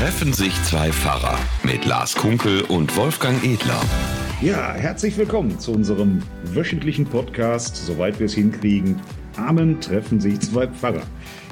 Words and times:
Treffen 0.00 0.32
sich 0.32 0.54
zwei 0.62 0.90
Pfarrer 0.90 1.38
mit 1.62 1.84
Lars 1.84 2.14
Kunkel 2.14 2.62
und 2.62 2.96
Wolfgang 2.96 3.44
Edler. 3.44 3.78
Ja, 4.40 4.72
herzlich 4.72 5.18
willkommen 5.18 5.58
zu 5.58 5.72
unserem 5.72 6.22
wöchentlichen 6.42 7.04
Podcast, 7.04 7.76
soweit 7.76 8.18
wir 8.18 8.24
es 8.24 8.32
hinkriegen. 8.32 8.98
Amen 9.36 9.78
treffen 9.78 10.18
sich 10.18 10.40
zwei 10.40 10.68
Pfarrer. 10.68 11.02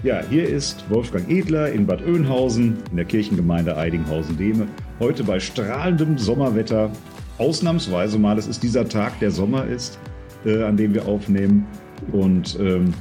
Ja, 0.03 0.23
hier 0.31 0.49
ist 0.49 0.83
Wolfgang 0.89 1.29
Edler 1.31 1.71
in 1.71 1.87
Bad 1.87 2.01
Oeynhausen 2.01 2.79
in 2.91 2.97
der 2.97 3.05
Kirchengemeinde 3.05 3.77
Eidinghausen-Dehme. 3.77 4.67
Heute 4.99 5.25
bei 5.25 5.41
strahlendem 5.41 6.17
Sommerwetter. 6.17 6.91
Ausnahmsweise 7.37 8.19
mal, 8.19 8.39
es 8.39 8.47
ist 8.47 8.63
dieser 8.63 8.89
Tag, 8.89 9.21
der 9.21 9.31
Sommer 9.31 9.67
ist, 9.67 9.99
äh, 10.47 10.63
an 10.63 10.79
dem 10.79 10.95
wir 10.95 11.07
aufnehmen. 11.07 11.67
Und 12.13 12.59
ähm, 12.59 12.95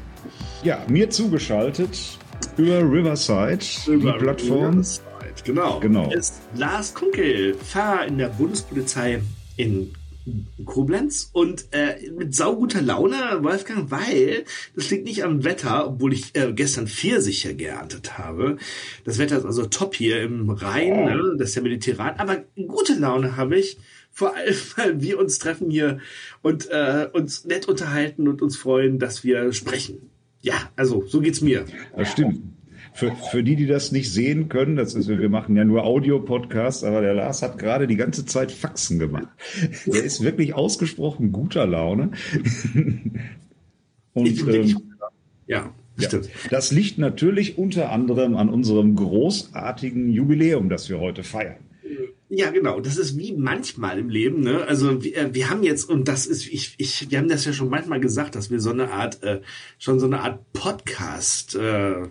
ja, 0.62 0.80
mir 0.90 1.10
zugeschaltet 1.10 2.20
über 2.58 2.80
Riverside, 2.82 3.64
über 3.88 4.12
die 4.12 4.18
Plattform. 4.20 4.84
Riverside, 5.22 5.44
genau. 5.44 5.80
genau. 5.80 6.12
Ist 6.12 6.42
Lars 6.56 6.94
Kunkel, 6.94 7.56
Pfarrer 7.56 8.06
in 8.06 8.18
der 8.18 8.30
Bundespolizei 8.30 9.22
in 9.56 9.94
Koblenz 10.66 11.30
und 11.32 11.68
äh, 11.72 12.10
mit 12.12 12.36
sauguter 12.36 12.82
Laune, 12.82 13.16
Wolfgang, 13.42 13.90
weil 13.92 14.44
das 14.76 14.90
liegt 14.90 15.06
nicht 15.06 15.24
am 15.24 15.46
Wetter, 15.46 15.88
obwohl 15.88 16.12
ich 16.12 16.36
äh, 16.36 16.52
gestern 16.52 16.88
Pfirsiche 16.88 17.56
geerntet 17.56 18.18
habe. 18.18 18.58
Das 19.06 19.20
Wetter 19.20 19.38
ist 19.38 19.46
also 19.46 19.66
top 19.68 19.96
hier 19.96 20.22
im 20.22 20.50
Rhein, 20.50 21.06
ne? 21.06 21.36
das 21.38 21.50
ist 21.50 21.56
ja 21.56 21.62
mediterran, 21.62 22.16
aber 22.18 22.44
gute 22.68 22.96
Laune 22.96 23.38
habe 23.38 23.58
ich, 23.58 23.78
vor 24.12 24.36
allem, 24.36 24.56
weil 24.76 25.02
wir 25.02 25.18
uns 25.18 25.40
treffen 25.40 25.70
hier 25.70 26.00
und 26.42 26.70
äh, 26.70 27.08
uns 27.14 27.46
nett 27.46 27.70
unterhalten 27.70 28.28
und 28.28 28.42
uns 28.42 28.58
freuen, 28.58 29.00
dass 29.00 29.24
wir 29.24 29.54
sprechen. 29.54 30.10
Ja, 30.42 30.56
also 30.76 31.06
so 31.08 31.22
geht's 31.22 31.40
mir. 31.40 31.66
Das 31.96 32.12
stimmt. 32.12 32.57
Für, 32.98 33.16
für 33.30 33.44
die, 33.44 33.56
die 33.56 33.68
das 33.68 33.92
nicht 33.92 34.12
sehen 34.12 34.50
können, 34.50 34.76
das 34.76 34.96
ist, 34.96 35.08
wir 35.08 35.30
machen 35.30 35.56
ja 35.56 35.64
nur 35.64 35.84
Audio-Podcasts, 35.84 36.84
aber 36.84 37.02
der 37.02 37.14
Lars 37.14 37.44
hat 37.44 37.60
gerade 37.60 37.86
die 37.86 37.96
ganze 37.96 38.26
Zeit 38.26 38.52
Faxen 38.52 38.98
gemacht. 38.98 39.28
Der 39.86 40.04
ist 40.04 40.24
wirklich 40.24 40.56
ausgesprochen 40.56 41.32
guter 41.32 41.68
Laune. 41.68 42.14
Und 44.14 44.48
ähm, 44.48 44.78
ja, 45.46 45.70
ja, 46.00 46.10
das 46.50 46.72
liegt 46.72 46.98
natürlich 46.98 47.60
unter 47.60 47.92
anderem 47.92 48.36
an 48.36 48.50
unserem 48.50 48.96
großartigen 48.96 50.10
Jubiläum, 50.10 50.68
das 50.68 50.90
wir 50.90 51.00
heute 51.00 51.22
feiern. 51.24 51.58
Ja, 52.30 52.52
genau. 52.52 52.82
Das 52.82 52.98
ist 52.98 53.18
wie 53.18 53.34
manchmal 53.34 54.00
im 54.00 54.10
Leben. 54.10 54.42
Ne? 54.42 54.66
Also 54.68 55.02
wir, 55.04 55.16
äh, 55.16 55.34
wir 55.34 55.50
haben 55.50 55.64
jetzt 55.64 55.90
und 55.90 56.10
das 56.10 56.26
ist, 56.26 56.46
ich, 56.48 56.76
ich, 56.78 57.10
wir 57.10 57.20
haben 57.20 57.30
das 57.30 57.46
ja 57.46 57.54
schon 57.54 57.70
manchmal 57.70 58.02
gesagt, 58.02 58.36
dass 58.36 58.52
wir 58.52 58.60
so 58.60 58.72
eine 58.72 58.92
Art, 58.92 59.24
äh, 59.24 59.42
schon 59.80 60.00
so 60.00 60.08
eine 60.08 60.20
Art 60.20 60.52
Podcast 60.52 61.56
äh, 61.56 62.04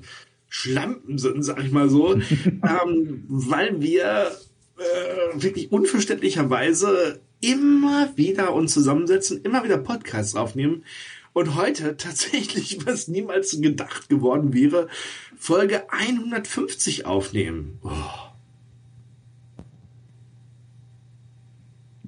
Schlampen 0.48 1.18
sind, 1.18 1.42
sag 1.42 1.62
ich 1.62 1.72
mal 1.72 1.88
so, 1.88 2.14
ähm, 2.46 3.24
weil 3.28 3.80
wir 3.80 4.32
äh, 4.78 5.42
wirklich 5.42 5.72
unverständlicherweise 5.72 7.20
immer 7.40 8.16
wieder 8.16 8.54
uns 8.54 8.72
zusammensetzen, 8.72 9.42
immer 9.42 9.64
wieder 9.64 9.78
Podcasts 9.78 10.34
aufnehmen 10.34 10.84
und 11.32 11.54
heute 11.54 11.96
tatsächlich, 11.98 12.86
was 12.86 13.08
niemals 13.08 13.60
gedacht 13.60 14.08
geworden 14.08 14.54
wäre, 14.54 14.88
Folge 15.36 15.92
150 15.92 17.04
aufnehmen. 17.06 17.78
Oh. 17.82 17.90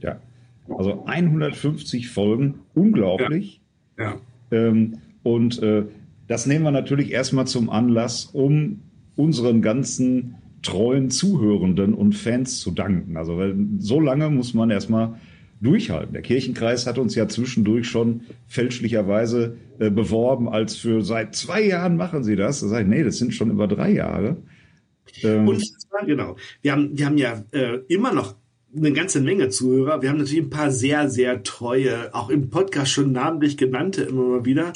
Ja, 0.00 0.20
also 0.68 1.04
150 1.04 2.08
Folgen, 2.08 2.60
unglaublich. 2.74 3.60
Ja. 3.98 4.04
ja. 4.04 4.20
Ähm, 4.50 5.02
und 5.22 5.62
äh, 5.62 5.84
das 6.28 6.46
nehmen 6.46 6.64
wir 6.64 6.70
natürlich 6.70 7.10
erstmal 7.10 7.46
zum 7.46 7.70
Anlass, 7.70 8.26
um 8.26 8.82
unseren 9.16 9.62
ganzen 9.62 10.36
treuen 10.62 11.10
Zuhörenden 11.10 11.94
und 11.94 12.14
Fans 12.14 12.60
zu 12.60 12.70
danken. 12.70 13.16
Also 13.16 13.38
weil 13.38 13.56
so 13.78 14.00
lange 14.00 14.28
muss 14.30 14.54
man 14.54 14.70
erstmal 14.70 15.14
durchhalten. 15.60 16.12
Der 16.12 16.22
Kirchenkreis 16.22 16.86
hat 16.86 16.98
uns 16.98 17.14
ja 17.14 17.28
zwischendurch 17.28 17.88
schon 17.88 18.22
fälschlicherweise 18.46 19.56
äh, 19.78 19.90
beworben, 19.90 20.48
als 20.48 20.76
für 20.76 21.02
seit 21.02 21.34
zwei 21.34 21.62
Jahren 21.62 21.96
machen 21.96 22.22
sie 22.22 22.36
das. 22.36 22.60
Da 22.60 22.68
sage 22.68 22.84
ich, 22.84 22.88
nee, 22.88 23.02
das 23.02 23.18
sind 23.18 23.34
schon 23.34 23.50
über 23.50 23.66
drei 23.66 23.90
Jahre. 23.90 24.36
Ähm, 25.22 25.48
und 25.48 25.64
genau. 26.06 26.36
Wir 26.62 26.72
haben, 26.72 26.96
wir 26.96 27.06
haben 27.06 27.18
ja 27.18 27.42
äh, 27.52 27.78
immer 27.88 28.12
noch 28.12 28.36
eine 28.76 28.92
ganze 28.92 29.20
Menge 29.20 29.48
Zuhörer. 29.48 30.02
Wir 30.02 30.10
haben 30.10 30.18
natürlich 30.18 30.44
ein 30.44 30.50
paar 30.50 30.70
sehr, 30.70 31.08
sehr 31.08 31.42
treue, 31.42 32.14
auch 32.14 32.28
im 32.28 32.50
Podcast 32.50 32.92
schon 32.92 33.12
namentlich 33.12 33.56
genannte 33.56 34.02
immer 34.02 34.24
mal 34.24 34.44
wieder 34.44 34.72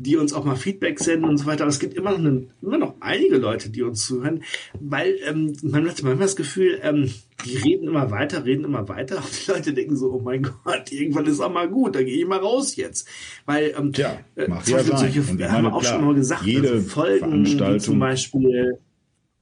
die 0.00 0.16
uns 0.16 0.32
auch 0.32 0.44
mal 0.44 0.56
Feedback 0.56 0.98
senden 0.98 1.28
und 1.28 1.36
so 1.36 1.44
weiter. 1.44 1.64
Aber 1.64 1.68
es 1.68 1.78
gibt 1.78 1.92
immer 1.92 2.12
noch, 2.12 2.18
eine, 2.18 2.46
immer 2.62 2.78
noch 2.78 2.94
einige 3.00 3.36
Leute, 3.36 3.68
die 3.68 3.82
uns 3.82 4.06
zuhören, 4.06 4.42
weil 4.80 5.16
ähm, 5.26 5.54
man 5.62 5.86
hat 5.86 6.02
manchmal 6.02 6.16
das 6.16 6.36
Gefühl, 6.36 6.80
ähm, 6.82 7.12
die 7.44 7.58
reden 7.58 7.86
immer 7.86 8.10
weiter, 8.10 8.46
reden 8.46 8.64
immer 8.64 8.88
weiter 8.88 9.18
und 9.18 9.46
die 9.46 9.50
Leute 9.50 9.74
denken 9.74 9.96
so, 9.96 10.10
oh 10.10 10.20
mein 10.20 10.42
Gott, 10.42 10.90
irgendwann 10.90 11.26
ist 11.26 11.40
auch 11.40 11.52
mal 11.52 11.68
gut, 11.68 11.94
da 11.94 12.02
gehe 12.02 12.18
ich 12.18 12.26
mal 12.26 12.38
raus 12.38 12.76
jetzt. 12.76 13.06
Weil 13.44 13.74
ähm, 13.76 13.92
Tja, 13.92 14.20
äh, 14.36 14.48
ja 14.48 14.82
solche, 14.82 15.20
und 15.20 15.42
haben 15.42 15.64
wir 15.64 15.74
auch 15.74 15.82
klar, 15.82 15.96
schon 15.96 16.04
mal 16.06 16.14
gesagt, 16.14 16.46
jede 16.46 16.70
also 16.70 16.88
Folgen, 16.88 17.78
zum 17.80 17.98
Beispiel 17.98 18.78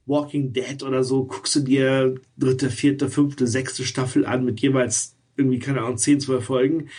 Walking 0.07 0.51
Dead 0.51 0.83
oder 0.83 1.05
so, 1.05 1.23
guckst 1.23 1.55
du 1.55 1.61
dir 1.61 2.15
dritte, 2.37 2.69
vierte, 2.69 3.09
fünfte, 3.09 3.47
sechste 3.47 3.85
Staffel 3.85 4.25
an 4.25 4.43
mit 4.43 4.59
jeweils 4.59 5.15
irgendwie, 5.37 5.59
keine 5.59 5.83
Ahnung, 5.83 5.97
zehn, 5.97 6.19
zwölf 6.19 6.43
Folgen 6.43 6.89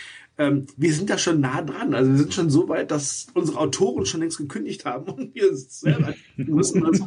ähm, 0.41 0.65
wir 0.75 0.93
sind 0.93 1.09
da 1.09 1.17
schon 1.17 1.39
nah 1.39 1.61
dran. 1.61 1.93
Also 1.93 2.11
wir 2.11 2.17
sind 2.17 2.33
schon 2.33 2.49
so 2.49 2.67
weit, 2.67 2.91
dass 2.91 3.27
unsere 3.33 3.59
Autoren 3.59 4.05
schon 4.05 4.21
längst 4.21 4.37
gekündigt 4.37 4.85
haben 4.85 5.11
und 5.11 5.35
wir 5.35 5.55
selber 5.55 6.13
müssen. 6.35 6.83
Also, 6.83 7.05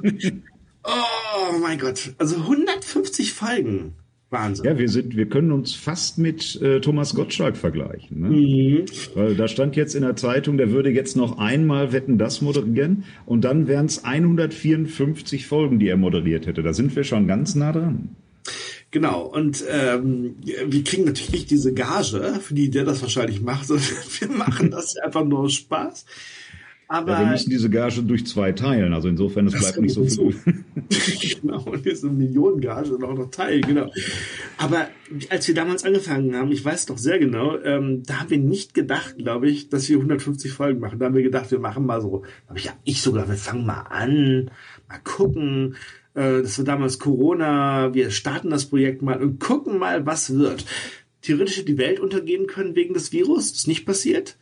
oh 0.84 1.58
mein 1.60 1.78
Gott. 1.78 2.14
Also 2.18 2.36
150 2.36 3.32
Folgen. 3.32 3.94
Wahnsinn. 4.30 4.64
Ja, 4.64 4.78
wir 4.78 4.88
sind, 4.88 5.16
wir 5.16 5.28
können 5.28 5.52
uns 5.52 5.74
fast 5.74 6.18
mit 6.18 6.60
äh, 6.60 6.80
Thomas 6.80 7.14
Gottschalk 7.14 7.56
vergleichen. 7.56 8.20
Ne? 8.20 8.28
Mhm. 8.28 8.84
Weil 9.14 9.36
da 9.36 9.48
stand 9.48 9.76
jetzt 9.76 9.94
in 9.94 10.02
der 10.02 10.16
Zeitung, 10.16 10.56
der 10.56 10.70
würde 10.70 10.90
jetzt 10.90 11.16
noch 11.16 11.38
einmal 11.38 11.92
Wetten 11.92 12.18
das 12.18 12.40
moderieren 12.40 13.04
und 13.26 13.44
dann 13.44 13.68
wären 13.68 13.86
es 13.86 14.04
154 14.04 15.46
Folgen, 15.46 15.78
die 15.78 15.88
er 15.88 15.96
moderiert 15.96 16.46
hätte. 16.46 16.62
Da 16.62 16.72
sind 16.72 16.94
wir 16.96 17.04
schon 17.04 17.26
ganz 17.26 17.54
nah 17.54 17.72
dran. 17.72 18.16
Genau, 18.94 19.22
und 19.22 19.64
ähm, 19.68 20.36
wir 20.44 20.84
kriegen 20.84 21.04
natürlich 21.04 21.32
nicht 21.32 21.50
diese 21.50 21.74
Gage, 21.74 22.38
für 22.40 22.54
die 22.54 22.70
der 22.70 22.84
das 22.84 23.02
wahrscheinlich 23.02 23.40
macht, 23.40 23.66
sondern 23.66 23.88
wir 24.20 24.28
machen 24.28 24.70
das 24.70 24.96
einfach 24.98 25.24
nur 25.24 25.40
aus 25.40 25.54
Spaß. 25.54 26.06
Aber 26.86 27.14
ja, 27.14 27.20
wir 27.22 27.26
müssen 27.26 27.50
diese 27.50 27.68
Gage 27.68 28.04
durch 28.04 28.24
zwei 28.24 28.52
teilen, 28.52 28.92
also 28.92 29.08
insofern, 29.08 29.48
es 29.48 29.58
bleibt 29.58 29.80
nicht 29.80 29.94
so 29.94 30.04
viel. 30.04 30.36
genau, 31.40 31.64
und 31.64 31.84
diese 31.84 32.06
Millionengage 32.08 32.92
noch 32.92 33.14
noch 33.14 33.32
teilen, 33.32 33.62
genau. 33.62 33.90
Aber 34.58 34.86
als 35.28 35.48
wir 35.48 35.56
damals 35.56 35.84
angefangen 35.84 36.36
haben, 36.36 36.52
ich 36.52 36.64
weiß 36.64 36.86
doch 36.86 36.98
sehr 36.98 37.18
genau, 37.18 37.58
ähm, 37.64 38.04
da 38.06 38.20
haben 38.20 38.30
wir 38.30 38.38
nicht 38.38 38.74
gedacht, 38.74 39.18
glaube 39.18 39.50
ich, 39.50 39.70
dass 39.70 39.88
wir 39.88 39.96
150 39.96 40.52
Folgen 40.52 40.78
machen. 40.78 41.00
Da 41.00 41.06
haben 41.06 41.16
wir 41.16 41.22
gedacht, 41.24 41.50
wir 41.50 41.58
machen 41.58 41.84
mal 41.84 42.00
so, 42.00 42.22
hab 42.48 42.56
ich 42.56 42.66
ja, 42.66 42.72
ich 42.84 43.02
sogar, 43.02 43.28
wir 43.28 43.34
fangen 43.34 43.66
mal 43.66 43.86
an, 43.90 44.52
mal 44.88 45.00
gucken, 45.02 45.74
äh, 46.14 46.42
das 46.42 46.58
war 46.58 46.64
damals 46.64 46.98
Corona, 46.98 47.92
wir 47.94 48.10
starten 48.10 48.50
das 48.50 48.66
Projekt 48.66 49.02
mal 49.02 49.22
und 49.22 49.40
gucken 49.40 49.78
mal, 49.78 50.06
was 50.06 50.34
wird. 50.34 50.64
Theoretisch 51.22 51.56
hätte 51.56 51.66
die 51.66 51.78
Welt 51.78 52.00
untergehen 52.00 52.46
können 52.46 52.74
wegen 52.74 52.94
des 52.94 53.12
Virus, 53.12 53.50
das 53.50 53.60
ist 53.60 53.68
nicht 53.68 53.86
passiert. 53.86 54.36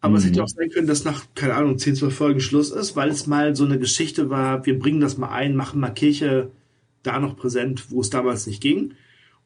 Aber 0.00 0.12
mhm. 0.12 0.16
es 0.16 0.24
hätte 0.26 0.38
mhm. 0.38 0.44
auch 0.44 0.48
sein 0.48 0.70
können, 0.70 0.86
dass 0.86 1.04
nach, 1.04 1.24
keine 1.34 1.54
Ahnung, 1.54 1.78
10, 1.78 1.96
12 1.96 2.14
Folgen 2.14 2.40
Schluss 2.40 2.70
ist, 2.70 2.96
weil 2.96 3.08
es 3.08 3.26
mal 3.26 3.56
so 3.56 3.64
eine 3.64 3.78
Geschichte 3.78 4.30
war, 4.30 4.64
wir 4.66 4.78
bringen 4.78 5.00
das 5.00 5.18
mal 5.18 5.30
ein, 5.30 5.56
machen 5.56 5.80
mal 5.80 5.90
Kirche 5.90 6.50
da 7.02 7.18
noch 7.20 7.36
präsent, 7.36 7.90
wo 7.90 8.00
es 8.00 8.10
damals 8.10 8.46
nicht 8.46 8.60
ging. 8.60 8.94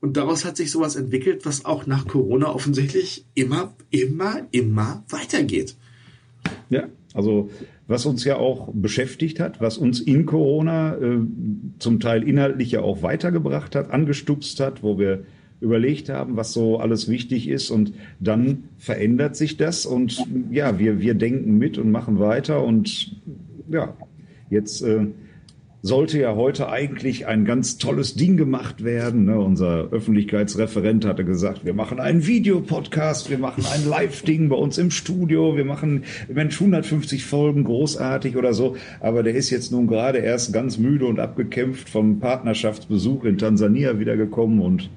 Und 0.01 0.17
daraus 0.17 0.45
hat 0.45 0.57
sich 0.57 0.71
sowas 0.71 0.97
entwickelt, 0.97 1.45
was 1.45 1.67
auch 1.67 1.87
nach 1.87 2.07
Corona 2.07 2.53
offensichtlich 2.53 3.27
immer, 3.35 3.75
immer, 3.91 4.47
immer 4.51 5.05
weitergeht. 5.11 5.77
Ja, 6.71 6.89
also 7.13 7.51
was 7.91 8.07
uns 8.07 8.25
ja 8.25 8.37
auch 8.37 8.69
beschäftigt 8.73 9.41
hat, 9.41 9.61
was 9.61 9.77
uns 9.77 9.99
in 10.01 10.25
Corona 10.25 10.95
äh, 10.95 11.19
zum 11.81 11.99
Teil 11.99 12.23
inhaltlich 12.23 12.71
ja 12.71 12.83
auch 12.83 13.03
weitergebracht 13.03 13.75
hat, 13.75 13.91
angestupst 13.91 14.61
hat, 14.61 14.85
wo 14.85 14.97
wir 14.97 15.25
überlegt 15.61 16.09
haben, 16.09 16.37
was 16.37 16.53
so 16.53 16.79
alles 16.79 17.09
wichtig 17.09 17.49
ist. 17.49 17.69
Und 17.69 17.93
dann 18.21 18.69
verändert 18.79 19.35
sich 19.35 19.57
das. 19.57 19.87
Und 19.87 20.25
ja, 20.53 20.79
wir, 20.79 21.01
wir 21.01 21.15
denken 21.15 21.59
mit 21.59 21.79
und 21.79 21.91
machen 21.91 22.21
weiter. 22.21 22.63
Und 22.63 23.17
ja, 23.69 23.97
jetzt 24.51 24.83
äh, 24.83 25.07
sollte 25.83 26.19
ja 26.19 26.35
heute 26.35 26.69
eigentlich 26.69 27.27
ein 27.27 27.45
ganz 27.45 27.79
tolles 27.79 28.15
Ding 28.15 28.37
gemacht 28.37 28.85
werden. 28.85 29.25
Ne? 29.25 29.41
Unser 29.41 29.89
Öffentlichkeitsreferent 29.91 31.05
hatte 31.07 31.25
gesagt, 31.25 31.65
wir 31.65 31.75
machen 31.75 32.01
einen 32.01 32.27
Videopodcast, 32.27 33.31
wir 33.31 33.39
machen 33.39 33.65
ein 33.73 33.89
Live-Ding 33.89 34.49
bei 34.49 34.57
uns 34.57 34.77
im 34.79 34.91
Studio, 34.91 35.57
wir 35.57 35.65
machen 35.65 36.05
Mensch 36.29 36.61
150 36.61 37.25
Folgen, 37.25 37.65
großartig 37.65 38.37
oder 38.37 38.53
so. 38.53 38.77
Aber 39.01 39.23
der 39.23 39.35
ist 39.35 39.51
jetzt 39.51 39.73
nun 39.73 39.87
gerade 39.87 40.19
erst 40.19 40.53
ganz 40.53 40.77
müde 40.77 41.07
und 41.07 41.19
abgekämpft 41.19 41.89
vom 41.89 42.21
Partnerschaftsbesuch 42.21 43.25
in 43.25 43.39
Tansania 43.39 43.99
wiedergekommen 43.99 44.61
und 44.61 44.91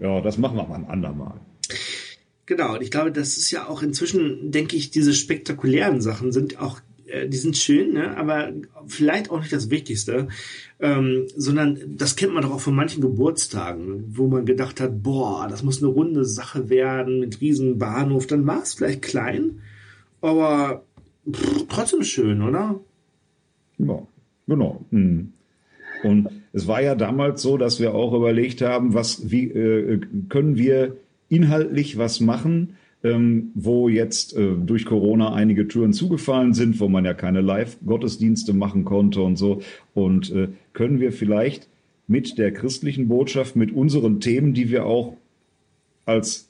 ja, 0.00 0.20
das 0.20 0.38
machen 0.38 0.56
wir 0.56 0.66
mal 0.66 0.76
ein 0.76 0.88
andermal. 0.88 1.34
Genau, 2.46 2.74
und 2.74 2.82
ich 2.82 2.92
glaube, 2.92 3.10
das 3.10 3.36
ist 3.36 3.50
ja 3.50 3.66
auch 3.68 3.82
inzwischen, 3.82 4.52
denke 4.52 4.76
ich, 4.76 4.90
diese 4.90 5.12
spektakulären 5.12 6.00
Sachen 6.00 6.30
sind 6.30 6.60
auch 6.60 6.80
die 7.28 7.36
sind 7.36 7.56
schön, 7.56 7.92
ne? 7.94 8.16
aber 8.16 8.52
vielleicht 8.86 9.30
auch 9.30 9.40
nicht 9.40 9.52
das 9.52 9.70
Wichtigste, 9.70 10.28
ähm, 10.80 11.26
sondern 11.36 11.96
das 11.96 12.16
kennt 12.16 12.34
man 12.34 12.42
doch 12.42 12.52
auch 12.52 12.60
von 12.60 12.74
manchen 12.74 13.00
Geburtstagen, 13.00 14.04
wo 14.16 14.26
man 14.26 14.44
gedacht 14.44 14.80
hat, 14.80 15.02
boah, 15.02 15.46
das 15.48 15.62
muss 15.62 15.82
eine 15.82 15.92
runde 15.92 16.24
Sache 16.24 16.68
werden 16.68 17.20
mit 17.20 17.40
riesen 17.40 17.78
Bahnhof. 17.78 18.26
Dann 18.26 18.46
war 18.46 18.62
es 18.62 18.74
vielleicht 18.74 19.02
klein, 19.02 19.60
aber 20.20 20.84
pff, 21.30 21.66
trotzdem 21.68 22.02
schön, 22.02 22.42
oder? 22.42 22.80
Ja, 23.78 24.02
genau. 24.46 24.84
Mhm. 24.90 25.32
Und 26.02 26.28
es 26.52 26.66
war 26.66 26.82
ja 26.82 26.94
damals 26.94 27.42
so, 27.42 27.56
dass 27.56 27.80
wir 27.80 27.94
auch 27.94 28.12
überlegt 28.12 28.62
haben, 28.62 28.94
was, 28.94 29.30
wie 29.30 29.50
äh, 29.50 30.00
können 30.28 30.56
wir 30.56 30.96
inhaltlich 31.28 31.98
was 31.98 32.20
machen, 32.20 32.76
ähm, 33.06 33.52
wo 33.54 33.88
jetzt 33.88 34.36
äh, 34.36 34.54
durch 34.56 34.84
Corona 34.84 35.32
einige 35.32 35.68
Türen 35.68 35.92
zugefallen 35.92 36.54
sind, 36.54 36.80
wo 36.80 36.88
man 36.88 37.04
ja 37.04 37.14
keine 37.14 37.40
Live-Gottesdienste 37.40 38.52
machen 38.52 38.84
konnte 38.84 39.20
und 39.20 39.36
so. 39.36 39.62
Und 39.94 40.32
äh, 40.32 40.48
können 40.72 40.98
wir 40.98 41.12
vielleicht 41.12 41.68
mit 42.08 42.38
der 42.38 42.52
christlichen 42.52 43.08
Botschaft, 43.08 43.56
mit 43.56 43.72
unseren 43.72 44.20
Themen, 44.20 44.54
die 44.54 44.70
wir 44.70 44.86
auch 44.86 45.16
als 46.04 46.48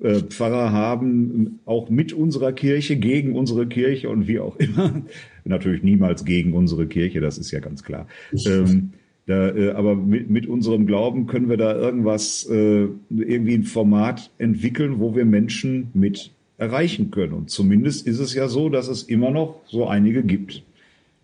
äh, 0.00 0.20
Pfarrer 0.20 0.72
haben, 0.72 1.60
auch 1.66 1.90
mit 1.90 2.12
unserer 2.12 2.52
Kirche, 2.52 2.96
gegen 2.96 3.34
unsere 3.34 3.66
Kirche 3.66 4.08
und 4.08 4.28
wie 4.28 4.38
auch 4.38 4.56
immer, 4.56 5.02
natürlich 5.44 5.82
niemals 5.82 6.24
gegen 6.24 6.54
unsere 6.54 6.86
Kirche, 6.86 7.20
das 7.20 7.36
ist 7.36 7.50
ja 7.50 7.60
ganz 7.60 7.82
klar. 7.82 8.06
Ähm, 8.46 8.92
da, 9.26 9.48
äh, 9.50 9.70
aber 9.72 9.94
mit, 9.94 10.30
mit 10.30 10.46
unserem 10.46 10.86
Glauben 10.86 11.26
können 11.26 11.48
wir 11.48 11.56
da 11.56 11.74
irgendwas, 11.74 12.46
äh, 12.50 12.88
irgendwie 13.10 13.54
ein 13.54 13.64
Format 13.64 14.30
entwickeln, 14.38 14.98
wo 14.98 15.14
wir 15.14 15.24
Menschen 15.24 15.90
mit 15.94 16.32
erreichen 16.58 17.10
können. 17.10 17.32
Und 17.32 17.50
zumindest 17.50 18.06
ist 18.06 18.18
es 18.18 18.34
ja 18.34 18.48
so, 18.48 18.68
dass 18.68 18.88
es 18.88 19.02
immer 19.02 19.30
noch 19.30 19.60
so 19.66 19.86
einige 19.86 20.22
gibt, 20.22 20.62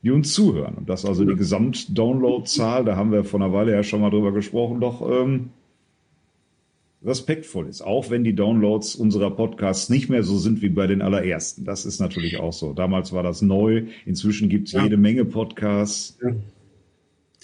die 0.03 0.11
uns 0.11 0.33
zuhören. 0.33 0.75
Und 0.77 0.89
dass 0.89 1.05
also 1.05 1.25
die 1.25 1.37
Gesamtdownloadzahl, 1.37 2.85
da 2.85 2.97
haben 2.97 3.13
wir 3.13 3.25
vor 3.25 3.41
einer 3.41 3.53
Weile 3.53 3.73
ja 3.73 3.83
schon 3.83 4.01
mal 4.01 4.11
drüber 4.11 4.33
gesprochen, 4.33 4.81
doch 4.81 5.03
ähm, 5.11 5.51
respektvoll 7.05 7.69
ist. 7.69 7.83
Auch 7.83 8.11
wenn 8.11 8.25
die 8.25 8.35
Downloads 8.35 8.97
unserer 8.97 9.31
Podcasts 9.31 9.91
nicht 9.91 10.09
mehr 10.09 10.23
so 10.23 10.39
sind 10.39 10.63
wie 10.63 10.69
bei 10.69 10.87
den 10.87 11.03
allerersten. 11.03 11.65
Das 11.65 11.85
ist 11.85 12.01
natürlich 12.01 12.39
auch 12.39 12.53
so. 12.53 12.73
Damals 12.73 13.13
war 13.13 13.23
das 13.23 13.43
neu. 13.43 13.85
Inzwischen 14.07 14.49
gibt 14.49 14.69
es 14.69 14.75
ja. 14.75 14.83
jede 14.83 14.97
Menge 14.97 15.25
Podcasts. 15.25 16.19
Ja. 16.23 16.31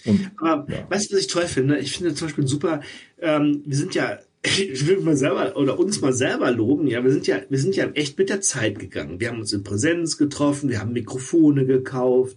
Und, 0.05 0.31
Aber 0.39 0.73
ja. 0.73 0.87
weißt 0.89 1.11
du, 1.11 1.15
was 1.15 1.23
ich 1.23 1.27
toll 1.29 1.47
finde? 1.47 1.79
Ich 1.79 1.93
finde 1.93 2.15
zum 2.15 2.29
Beispiel 2.29 2.47
super, 2.47 2.81
ähm, 3.21 3.63
wir 3.65 3.77
sind 3.77 3.95
ja, 3.95 4.19
ich 4.43 4.87
will 4.87 5.01
mal 5.01 5.17
selber 5.17 5.57
oder 5.57 5.79
uns 5.79 6.01
mal 6.01 6.13
selber 6.13 6.51
loben, 6.51 6.87
ja, 6.87 7.03
wir 7.05 7.13
sind 7.13 7.27
ja, 7.27 7.41
wir 7.49 7.59
sind 7.59 7.77
ja 7.77 7.87
echt 7.95 8.19
mit 8.19 8.29
der 8.29 8.41
Zeit 8.41 8.79
gegangen. 8.79 9.21
Wir 9.21 9.29
haben 9.29 9.41
uns 9.41 9.53
in 9.53 9.63
Präsenz 9.63 10.19
getroffen, 10.19 10.69
wir 10.69 10.81
haben 10.81 10.93
Mikrofone 10.93 11.65
gekauft, 11.67 12.37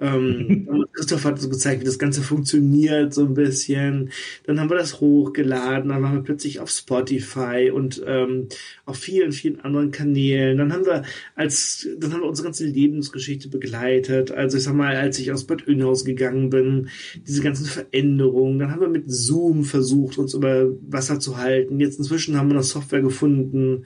ähm, 0.00 0.86
Christoph 0.92 1.24
hat 1.24 1.40
so 1.40 1.48
gezeigt, 1.48 1.80
wie 1.80 1.86
das 1.86 1.98
Ganze 1.98 2.22
funktioniert, 2.22 3.14
so 3.14 3.24
ein 3.24 3.34
bisschen. 3.34 4.10
Dann 4.44 4.60
haben 4.60 4.70
wir 4.70 4.76
das 4.76 5.00
hochgeladen, 5.00 5.90
dann 5.90 6.02
waren 6.02 6.14
wir 6.14 6.22
plötzlich 6.22 6.60
auf 6.60 6.70
Spotify 6.70 7.70
und 7.72 8.02
ähm, 8.06 8.48
auf 8.84 8.96
vielen, 8.98 9.32
vielen 9.32 9.60
anderen 9.60 9.90
Kanälen. 9.90 10.58
Dann 10.58 10.72
haben 10.72 10.86
wir 10.86 11.02
als, 11.34 11.88
dann 11.98 12.12
haben 12.12 12.20
wir 12.20 12.28
unsere 12.28 12.46
ganze 12.46 12.66
Lebensgeschichte 12.66 13.48
begleitet. 13.48 14.30
Also 14.30 14.56
ich 14.56 14.64
sag 14.64 14.74
mal, 14.74 14.96
als 14.96 15.18
ich 15.18 15.32
aus 15.32 15.44
Bad 15.44 15.66
Oeynhaus 15.66 16.04
gegangen 16.04 16.50
bin, 16.50 16.88
diese 17.26 17.42
ganzen 17.42 17.66
Veränderungen. 17.66 18.58
Dann 18.58 18.70
haben 18.70 18.80
wir 18.80 18.88
mit 18.88 19.10
Zoom 19.10 19.64
versucht, 19.64 20.18
uns 20.18 20.34
über 20.34 20.68
Wasser 20.88 21.20
zu 21.20 21.38
halten. 21.38 21.80
Jetzt 21.80 21.98
inzwischen 21.98 22.36
haben 22.36 22.48
wir 22.48 22.54
eine 22.54 22.62
Software 22.62 23.02
gefunden, 23.02 23.84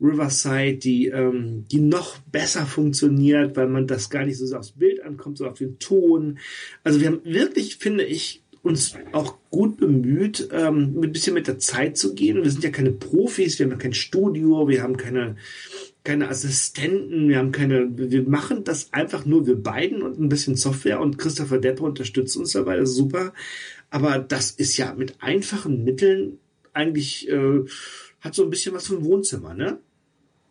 Riverside, 0.00 0.76
die, 0.76 1.06
ähm, 1.08 1.64
die 1.70 1.80
noch 1.80 2.18
besser 2.30 2.66
funktioniert, 2.66 3.56
weil 3.56 3.68
man 3.68 3.86
das 3.86 4.10
gar 4.10 4.24
nicht 4.24 4.38
so 4.38 4.56
aufs 4.56 4.72
Bild 4.72 5.02
ankommt, 5.02 5.38
sondern 5.38 5.52
auf 5.52 5.58
den 5.58 5.78
Ton. 5.78 6.38
Also 6.84 7.00
wir 7.00 7.08
haben 7.08 7.24
wirklich, 7.24 7.76
finde 7.76 8.04
ich, 8.04 8.42
uns 8.66 8.94
auch 9.12 9.36
gut 9.50 9.78
bemüht, 9.78 10.48
ähm, 10.52 11.00
ein 11.00 11.12
bisschen 11.12 11.34
mit 11.34 11.46
der 11.46 11.58
Zeit 11.58 11.96
zu 11.96 12.14
gehen. 12.14 12.42
wir 12.42 12.50
sind 12.50 12.64
ja 12.64 12.70
keine 12.70 12.90
Profis, 12.90 13.58
wir 13.58 13.70
haben 13.70 13.78
kein 13.78 13.94
Studio, 13.94 14.68
wir 14.68 14.82
haben 14.82 14.96
keine, 14.96 15.36
keine 16.02 16.28
Assistenten, 16.28 17.28
wir 17.28 17.38
haben 17.38 17.52
keine, 17.52 17.88
wir 17.96 18.24
machen 18.24 18.64
das 18.64 18.92
einfach 18.92 19.24
nur 19.24 19.46
wir 19.46 19.62
beiden 19.62 20.02
und 20.02 20.18
ein 20.18 20.28
bisschen 20.28 20.56
Software 20.56 21.00
und 21.00 21.16
Christopher 21.16 21.58
Deppe 21.58 21.84
unterstützt 21.84 22.36
uns 22.36 22.52
dabei, 22.52 22.76
das 22.76 22.90
ist 22.90 22.96
super. 22.96 23.32
Aber 23.88 24.18
das 24.18 24.50
ist 24.50 24.76
ja 24.76 24.92
mit 24.94 25.22
einfachen 25.22 25.84
Mitteln 25.84 26.38
eigentlich, 26.72 27.28
äh, 27.30 27.60
hat 28.20 28.34
so 28.34 28.42
ein 28.42 28.50
bisschen 28.50 28.74
was 28.74 28.88
von 28.88 29.04
Wohnzimmer, 29.04 29.54
ne? 29.54 29.78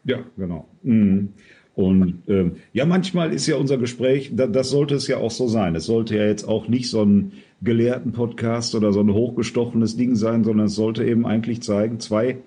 Ja, 0.05 0.19
genau. 0.37 0.67
Mhm. 0.83 1.29
Und 1.75 2.23
ähm, 2.27 2.53
ja, 2.71 2.85
manchmal 2.85 3.33
ist 3.33 3.47
ja 3.47 3.57
unser 3.57 3.77
Gespräch, 3.77 4.31
da, 4.33 4.47
das 4.47 4.69
sollte 4.69 4.95
es 4.95 5.07
ja 5.07 5.17
auch 5.17 5.31
so 5.31 5.47
sein. 5.47 5.75
Es 5.75 5.85
sollte 5.85 6.15
ja 6.15 6.25
jetzt 6.25 6.47
auch 6.47 6.69
nicht 6.69 6.89
so 6.89 7.03
ein 7.03 7.33
gelehrten 7.61 8.13
Podcast 8.13 8.75
oder 8.75 8.93
so 8.93 9.01
ein 9.01 9.11
hochgestochenes 9.11 9.97
Ding 9.97 10.15
sein, 10.15 10.45
sondern 10.45 10.67
es 10.67 10.75
sollte 10.75 11.03
eben 11.03 11.25
eigentlich 11.25 11.61
zeigen, 11.61 11.99
zwei 11.99 12.37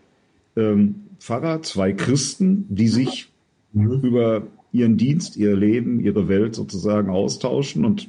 ähm, 0.57 0.95
Pfarrer, 1.19 1.63
zwei 1.63 1.93
Christen, 1.93 2.65
die 2.71 2.89
sich 2.89 3.29
mhm. 3.75 4.01
über 4.03 4.47
ihren 4.73 4.97
Dienst, 4.97 5.37
ihr 5.37 5.55
Leben, 5.57 6.01
ihre 6.01 6.29
Welt 6.29 6.55
sozusagen 6.55 7.11
austauschen 7.11 7.85
und 7.85 8.09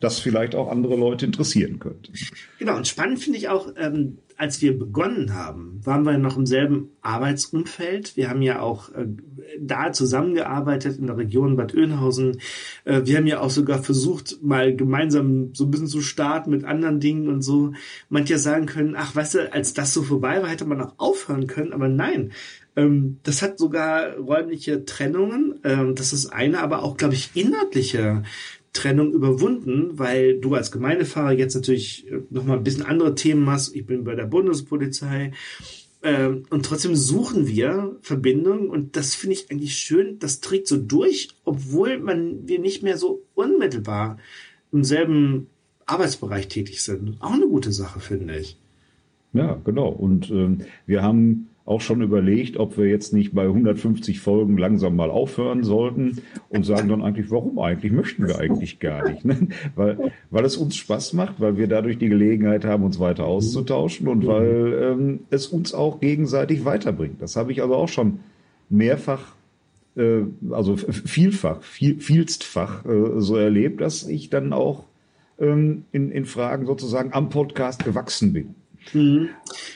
das 0.00 0.18
vielleicht 0.18 0.54
auch 0.54 0.70
andere 0.70 0.96
Leute 0.96 1.24
interessieren 1.24 1.78
könnte. 1.78 2.12
Genau, 2.58 2.76
und 2.76 2.86
spannend 2.86 3.18
finde 3.18 3.38
ich 3.38 3.48
auch, 3.48 3.72
ähm, 3.76 4.18
als 4.36 4.60
wir 4.60 4.78
begonnen 4.78 5.34
haben, 5.34 5.80
waren 5.84 6.04
wir 6.04 6.18
noch 6.18 6.36
im 6.36 6.44
selben 6.44 6.90
Arbeitsumfeld. 7.00 8.16
Wir 8.16 8.28
haben 8.28 8.42
ja 8.42 8.60
auch 8.60 8.90
äh, 8.90 9.06
da 9.58 9.92
zusammengearbeitet 9.92 10.98
in 10.98 11.06
der 11.06 11.16
Region 11.16 11.56
Bad 11.56 11.74
Oeynhausen. 11.74 12.40
Äh, 12.84 13.02
wir 13.04 13.16
haben 13.16 13.26
ja 13.26 13.40
auch 13.40 13.50
sogar 13.50 13.82
versucht, 13.82 14.42
mal 14.42 14.76
gemeinsam 14.76 15.54
so 15.54 15.64
ein 15.64 15.70
bisschen 15.70 15.86
zu 15.86 16.02
starten 16.02 16.50
mit 16.50 16.64
anderen 16.64 17.00
Dingen 17.00 17.28
und 17.28 17.40
so. 17.40 17.72
Manche 18.10 18.38
sagen 18.38 18.66
können, 18.66 18.94
ach, 18.96 19.16
weißt 19.16 19.34
du, 19.34 19.52
als 19.52 19.72
das 19.72 19.94
so 19.94 20.02
vorbei 20.02 20.42
war, 20.42 20.50
hätte 20.50 20.66
man 20.66 20.82
auch 20.82 20.94
aufhören 20.98 21.46
können. 21.46 21.72
Aber 21.72 21.88
nein, 21.88 22.32
ähm, 22.76 23.18
das 23.22 23.40
hat 23.40 23.58
sogar 23.58 24.16
räumliche 24.16 24.84
Trennungen. 24.84 25.58
Ähm, 25.64 25.94
das 25.94 26.12
ist 26.12 26.26
eine, 26.26 26.60
aber 26.60 26.82
auch, 26.82 26.98
glaube 26.98 27.14
ich, 27.14 27.30
inhaltliche 27.34 28.22
Trennung 28.76 29.12
überwunden, 29.12 29.98
weil 29.98 30.38
du 30.38 30.54
als 30.54 30.70
Gemeindefahrer 30.70 31.32
jetzt 31.32 31.54
natürlich 31.54 32.06
äh, 32.10 32.20
nochmal 32.30 32.58
ein 32.58 32.64
bisschen 32.64 32.84
andere 32.84 33.14
Themen 33.14 33.48
hast. 33.50 33.74
Ich 33.74 33.86
bin 33.86 34.04
bei 34.04 34.14
der 34.14 34.26
Bundespolizei. 34.26 35.32
Ähm, 36.02 36.44
und 36.50 36.64
trotzdem 36.64 36.94
suchen 36.94 37.48
wir 37.48 37.96
Verbindungen 38.02 38.68
und 38.68 38.96
das 38.96 39.14
finde 39.14 39.34
ich 39.34 39.50
eigentlich 39.50 39.76
schön. 39.76 40.18
Das 40.18 40.40
trägt 40.40 40.68
so 40.68 40.76
durch, 40.76 41.30
obwohl 41.44 41.98
man 41.98 42.46
wir 42.46 42.60
nicht 42.60 42.82
mehr 42.82 42.98
so 42.98 43.22
unmittelbar 43.34 44.18
im 44.72 44.84
selben 44.84 45.48
Arbeitsbereich 45.86 46.48
tätig 46.48 46.82
sind. 46.82 47.16
Auch 47.20 47.32
eine 47.32 47.46
gute 47.46 47.72
Sache, 47.72 48.00
finde 48.00 48.38
ich. 48.38 48.58
Ja, 49.32 49.60
genau. 49.64 49.88
Und 49.88 50.30
ähm, 50.30 50.58
wir 50.86 51.02
haben 51.02 51.48
auch 51.66 51.80
schon 51.80 52.00
überlegt, 52.00 52.56
ob 52.56 52.78
wir 52.78 52.86
jetzt 52.86 53.12
nicht 53.12 53.34
bei 53.34 53.42
150 53.42 54.20
Folgen 54.20 54.56
langsam 54.56 54.94
mal 54.94 55.10
aufhören 55.10 55.64
sollten 55.64 56.22
und 56.48 56.64
sagen 56.64 56.88
dann 56.88 57.02
eigentlich, 57.02 57.30
warum 57.30 57.58
eigentlich? 57.58 57.92
Möchten 57.92 58.26
wir 58.26 58.38
eigentlich 58.38 58.78
gar 58.78 59.08
nicht. 59.08 59.24
Ne? 59.24 59.48
Weil, 59.74 60.12
weil 60.30 60.44
es 60.44 60.56
uns 60.56 60.76
Spaß 60.76 61.12
macht, 61.14 61.40
weil 61.40 61.56
wir 61.56 61.66
dadurch 61.66 61.98
die 61.98 62.08
Gelegenheit 62.08 62.64
haben, 62.64 62.84
uns 62.84 63.00
weiter 63.00 63.24
auszutauschen 63.24 64.06
und 64.06 64.26
weil 64.26 64.78
ähm, 64.80 65.20
es 65.30 65.48
uns 65.48 65.74
auch 65.74 66.00
gegenseitig 66.00 66.64
weiterbringt. 66.64 67.20
Das 67.20 67.34
habe 67.34 67.50
ich 67.50 67.60
also 67.60 67.74
auch 67.74 67.88
schon 67.88 68.20
mehrfach 68.70 69.34
äh, 69.96 70.22
also 70.50 70.76
vielfach, 70.76 71.62
viel, 71.62 71.98
vielstfach 72.00 72.84
äh, 72.84 73.20
so 73.20 73.36
erlebt, 73.36 73.80
dass 73.80 74.06
ich 74.06 74.30
dann 74.30 74.52
auch 74.52 74.84
ähm, 75.40 75.84
in, 75.90 76.10
in 76.10 76.26
Fragen 76.26 76.66
sozusagen 76.66 77.12
am 77.12 77.28
Podcast 77.28 77.84
gewachsen 77.84 78.32
bin. 78.32 78.54
Mhm. 78.94 79.30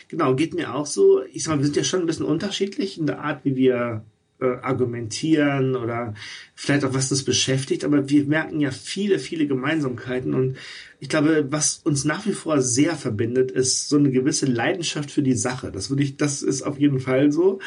Genau, 0.08 0.34
geht 0.34 0.54
mir 0.54 0.74
auch 0.74 0.86
so. 0.86 1.22
Ich 1.32 1.44
sag 1.44 1.52
mal, 1.52 1.58
wir 1.58 1.66
sind 1.66 1.76
ja 1.76 1.84
schon 1.84 2.00
ein 2.00 2.06
bisschen 2.06 2.26
unterschiedlich 2.26 2.98
in 2.98 3.06
der 3.06 3.20
Art, 3.20 3.44
wie 3.44 3.56
wir 3.56 4.04
äh, 4.40 4.56
argumentieren 4.62 5.76
oder 5.76 6.14
vielleicht 6.54 6.84
auch 6.84 6.94
was 6.94 7.08
das 7.08 7.24
beschäftigt, 7.24 7.84
aber 7.84 8.08
wir 8.08 8.24
merken 8.24 8.60
ja 8.60 8.70
viele, 8.70 9.18
viele 9.18 9.46
Gemeinsamkeiten 9.46 10.34
und 10.34 10.56
ich 10.98 11.08
glaube, 11.08 11.46
was 11.50 11.80
uns 11.84 12.04
nach 12.04 12.26
wie 12.26 12.32
vor 12.32 12.60
sehr 12.60 12.94
verbindet, 12.96 13.50
ist 13.50 13.88
so 13.88 13.96
eine 13.96 14.10
gewisse 14.10 14.46
Leidenschaft 14.46 15.10
für 15.10 15.22
die 15.22 15.34
Sache. 15.34 15.70
Das 15.70 15.90
würde 15.90 16.02
ich, 16.02 16.16
das 16.16 16.42
ist 16.42 16.62
auf 16.62 16.78
jeden 16.78 17.00
Fall 17.00 17.32
so. 17.32 17.60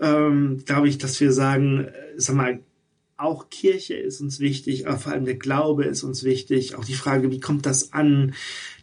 Ähm, 0.00 0.62
glaube 0.64 0.88
ich, 0.88 0.98
dass 0.98 1.20
wir 1.20 1.32
sagen, 1.32 1.86
äh, 1.86 1.92
sag 2.16 2.36
mal, 2.36 2.60
auch 3.18 3.50
Kirche 3.50 3.94
ist 3.94 4.20
uns 4.20 4.38
wichtig, 4.38 4.86
aber 4.86 4.96
vor 4.96 5.12
allem 5.12 5.24
der 5.24 5.34
Glaube 5.34 5.84
ist 5.84 6.04
uns 6.04 6.22
wichtig. 6.22 6.76
Auch 6.76 6.84
die 6.84 6.94
Frage, 6.94 7.32
wie 7.32 7.40
kommt 7.40 7.66
das 7.66 7.92
an? 7.92 8.34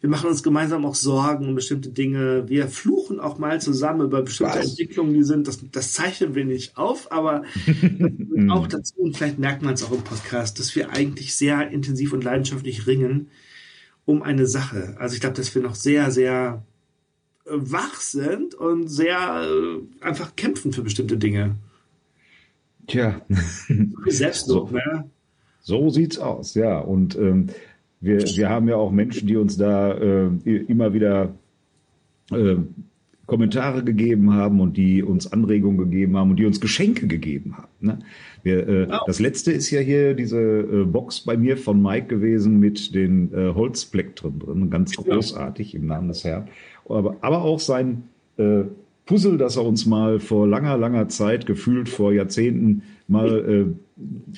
Wir 0.01 0.09
machen 0.09 0.29
uns 0.29 0.43
gemeinsam 0.43 0.85
auch 0.85 0.95
Sorgen 0.95 1.47
um 1.47 1.55
bestimmte 1.55 1.89
Dinge. 1.89 2.49
Wir 2.49 2.67
fluchen 2.67 3.21
auch 3.21 3.37
mal 3.37 3.61
zusammen 3.61 4.01
über 4.01 4.21
bestimmte 4.21 4.59
Was? 4.59 4.71
Entwicklungen, 4.71 5.13
die 5.13 5.23
sind. 5.23 5.47
Das, 5.47 5.59
das 5.71 5.93
zeichnen 5.93 6.35
wir 6.35 6.43
nicht 6.43 6.75
auf, 6.75 7.13
aber 7.13 7.43
auch 8.49 8.67
dazu, 8.67 8.95
und 8.97 9.15
vielleicht 9.15 9.39
merkt 9.39 9.61
man 9.61 9.75
es 9.75 9.83
auch 9.83 9.93
im 9.93 10.03
Podcast, 10.03 10.59
dass 10.59 10.75
wir 10.75 10.89
eigentlich 10.89 11.33
sehr 11.33 11.71
intensiv 11.71 12.11
und 12.11 12.23
leidenschaftlich 12.23 12.87
ringen 12.87 13.29
um 14.03 14.21
eine 14.21 14.47
Sache. 14.47 14.97
Also 14.99 15.15
ich 15.15 15.21
glaube, 15.21 15.37
dass 15.37 15.55
wir 15.55 15.61
noch 15.61 15.75
sehr, 15.75 16.11
sehr 16.11 16.63
äh, 17.45 17.51
wach 17.53 18.01
sind 18.01 18.53
und 18.53 18.89
sehr 18.89 19.47
äh, 19.47 20.03
einfach 20.05 20.35
kämpfen 20.35 20.73
für 20.73 20.81
bestimmte 20.81 21.17
Dinge. 21.17 21.55
Tja. 22.87 23.21
Selbstlob, 24.07 24.69
so, 24.69 24.75
ne? 24.75 25.09
So 25.61 25.89
sieht's 25.89 26.19
aus, 26.19 26.53
ja. 26.53 26.79
Und 26.79 27.15
ähm, 27.15 27.47
wir, 27.99 28.21
wir 28.21 28.49
haben 28.49 28.67
ja 28.67 28.75
auch 28.75 28.91
Menschen, 28.91 29.27
die 29.27 29.35
uns 29.35 29.57
da 29.57 29.93
äh, 29.93 30.27
immer 30.45 30.93
wieder 30.93 31.33
äh, 32.31 32.57
Kommentare 33.25 33.83
gegeben 33.83 34.33
haben 34.33 34.59
und 34.59 34.77
die 34.77 35.01
uns 35.01 35.31
Anregungen 35.31 35.77
gegeben 35.77 36.15
haben 36.15 36.31
und 36.31 36.37
die 36.37 36.45
uns 36.45 36.61
Geschenke 36.61 37.07
gegeben 37.07 37.57
haben. 37.57 37.71
Ne? 37.79 37.99
Wir, 38.43 38.67
äh, 38.67 38.87
oh. 38.91 38.97
Das 39.07 39.19
letzte 39.19 39.51
ist 39.51 39.71
ja 39.71 39.79
hier 39.79 40.13
diese 40.13 40.39
äh, 40.39 40.85
Box 40.85 41.21
bei 41.21 41.35
mir 41.35 41.57
von 41.57 41.81
Mike 41.81 42.07
gewesen 42.07 42.59
mit 42.59 42.93
den 42.93 43.33
äh, 43.33 43.53
Holzplektren 43.55 44.37
drin, 44.37 44.69
ganz 44.69 44.95
großartig 44.95 45.73
im 45.73 45.87
Namen 45.87 46.09
des 46.09 46.23
Herrn. 46.23 46.47
Aber, 46.87 47.17
aber 47.21 47.41
auch 47.41 47.59
sein 47.59 48.03
äh, 48.37 48.65
Puzzle, 49.05 49.37
das 49.37 49.55
er 49.55 49.65
uns 49.65 49.85
mal 49.85 50.19
vor 50.19 50.47
langer, 50.47 50.77
langer 50.77 51.07
Zeit, 51.09 51.45
gefühlt 51.45 51.89
vor 51.89 52.11
Jahrzehnten, 52.11 52.81
mal 53.07 53.45
äh, 53.47 53.65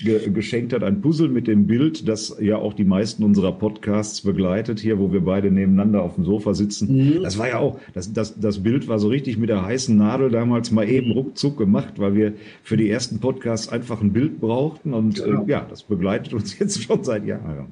ge 0.03 0.29
geschenkt 0.29 0.73
hat. 0.73 0.83
Ein 0.83 1.01
Puzzle 1.01 1.29
mit 1.29 1.47
dem 1.47 1.67
Bild, 1.67 2.07
das 2.07 2.35
ja 2.41 2.57
auch 2.57 2.73
die 2.73 2.83
meisten 2.83 3.23
unserer 3.23 3.53
Podcasts 3.53 4.21
begleitet, 4.21 4.79
hier, 4.79 4.99
wo 4.99 5.13
wir 5.13 5.21
beide 5.21 5.51
nebeneinander 5.51 6.03
auf 6.03 6.15
dem 6.15 6.25
Sofa 6.25 6.53
sitzen. 6.53 7.15
Mhm. 7.17 7.23
Das 7.23 7.37
war 7.37 7.47
ja 7.47 7.59
auch, 7.59 7.79
das, 7.93 8.11
das, 8.11 8.39
das 8.39 8.61
Bild 8.61 8.89
war 8.89 8.99
so 8.99 9.07
richtig 9.07 9.37
mit 9.37 9.49
der 9.49 9.65
heißen 9.65 9.95
Nadel 9.95 10.29
damals 10.29 10.71
mal 10.71 10.87
eben 10.87 11.11
ruckzuck 11.11 11.57
gemacht, 11.57 11.93
weil 11.97 12.15
wir 12.15 12.33
für 12.61 12.75
die 12.75 12.89
ersten 12.89 13.19
Podcasts 13.19 13.69
einfach 13.69 14.01
ein 14.01 14.11
Bild 14.11 14.41
brauchten. 14.41 14.93
Und 14.93 15.23
genau. 15.23 15.43
äh, 15.43 15.49
ja, 15.49 15.65
das 15.67 15.83
begleitet 15.83 16.33
uns 16.33 16.59
jetzt 16.59 16.83
schon 16.83 17.05
seit 17.05 17.25
Jahren. 17.25 17.67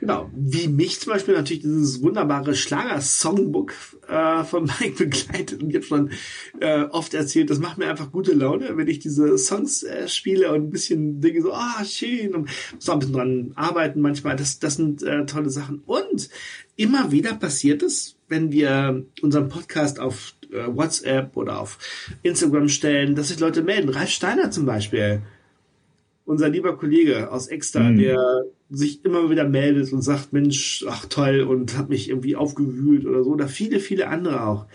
Genau, 0.00 0.30
wie 0.36 0.68
mich 0.68 1.00
zum 1.00 1.14
Beispiel 1.14 1.34
natürlich 1.34 1.62
dieses 1.62 2.02
wunderbare 2.02 2.54
Schlager-Songbook 2.54 3.72
äh, 4.16 4.44
von 4.44 4.64
Mike 4.80 5.04
begleitet 5.04 5.62
und 5.62 5.70
jetzt 5.70 5.88
schon 5.88 6.10
äh, 6.60 6.82
oft 6.82 7.14
erzählt, 7.14 7.50
das 7.50 7.58
macht 7.58 7.78
mir 7.78 7.88
einfach 7.88 8.10
gute 8.12 8.32
Laune, 8.32 8.76
wenn 8.76 8.88
ich 8.88 8.98
diese 8.98 9.36
Songs 9.38 9.82
äh, 9.82 10.08
spiele 10.08 10.52
und 10.52 10.64
ein 10.64 10.70
bisschen 10.70 11.20
denke 11.20 11.42
so, 11.42 11.52
ah, 11.52 11.84
schön 11.84 12.34
und 12.34 12.48
muss 12.74 12.88
auch 12.88 12.94
ein 12.94 12.98
bisschen 13.00 13.14
dran 13.14 13.52
arbeiten 13.54 14.00
manchmal. 14.00 14.36
Das, 14.36 14.58
das 14.58 14.76
sind 14.76 15.02
äh, 15.02 15.26
tolle 15.26 15.50
Sachen. 15.50 15.82
Und 15.86 16.28
immer 16.76 17.12
wieder 17.12 17.34
passiert 17.34 17.82
es, 17.82 18.16
wenn 18.28 18.52
wir 18.52 19.04
unseren 19.22 19.48
Podcast 19.48 20.00
auf 20.00 20.34
äh, 20.50 20.66
WhatsApp 20.66 21.36
oder 21.36 21.60
auf 21.60 21.78
Instagram 22.22 22.68
stellen, 22.68 23.14
dass 23.14 23.28
sich 23.28 23.40
Leute 23.40 23.62
melden. 23.62 23.88
Ralf 23.88 24.10
Steiner 24.10 24.50
zum 24.50 24.66
Beispiel 24.66 25.22
unser 26.26 26.48
lieber 26.48 26.76
Kollege 26.76 27.30
aus 27.32 27.46
Extra, 27.46 27.80
mhm. 27.80 27.98
der 27.98 28.44
sich 28.68 29.04
immer 29.04 29.30
wieder 29.30 29.48
meldet 29.48 29.92
und 29.92 30.02
sagt, 30.02 30.32
Mensch, 30.32 30.84
ach 30.88 31.06
toll 31.06 31.40
und 31.40 31.78
hat 31.78 31.88
mich 31.88 32.10
irgendwie 32.10 32.34
aufgewühlt 32.34 33.06
oder 33.06 33.22
so, 33.22 33.30
oder 33.30 33.46
viele, 33.48 33.78
viele 33.78 34.08
andere 34.08 34.44
auch. 34.44 34.66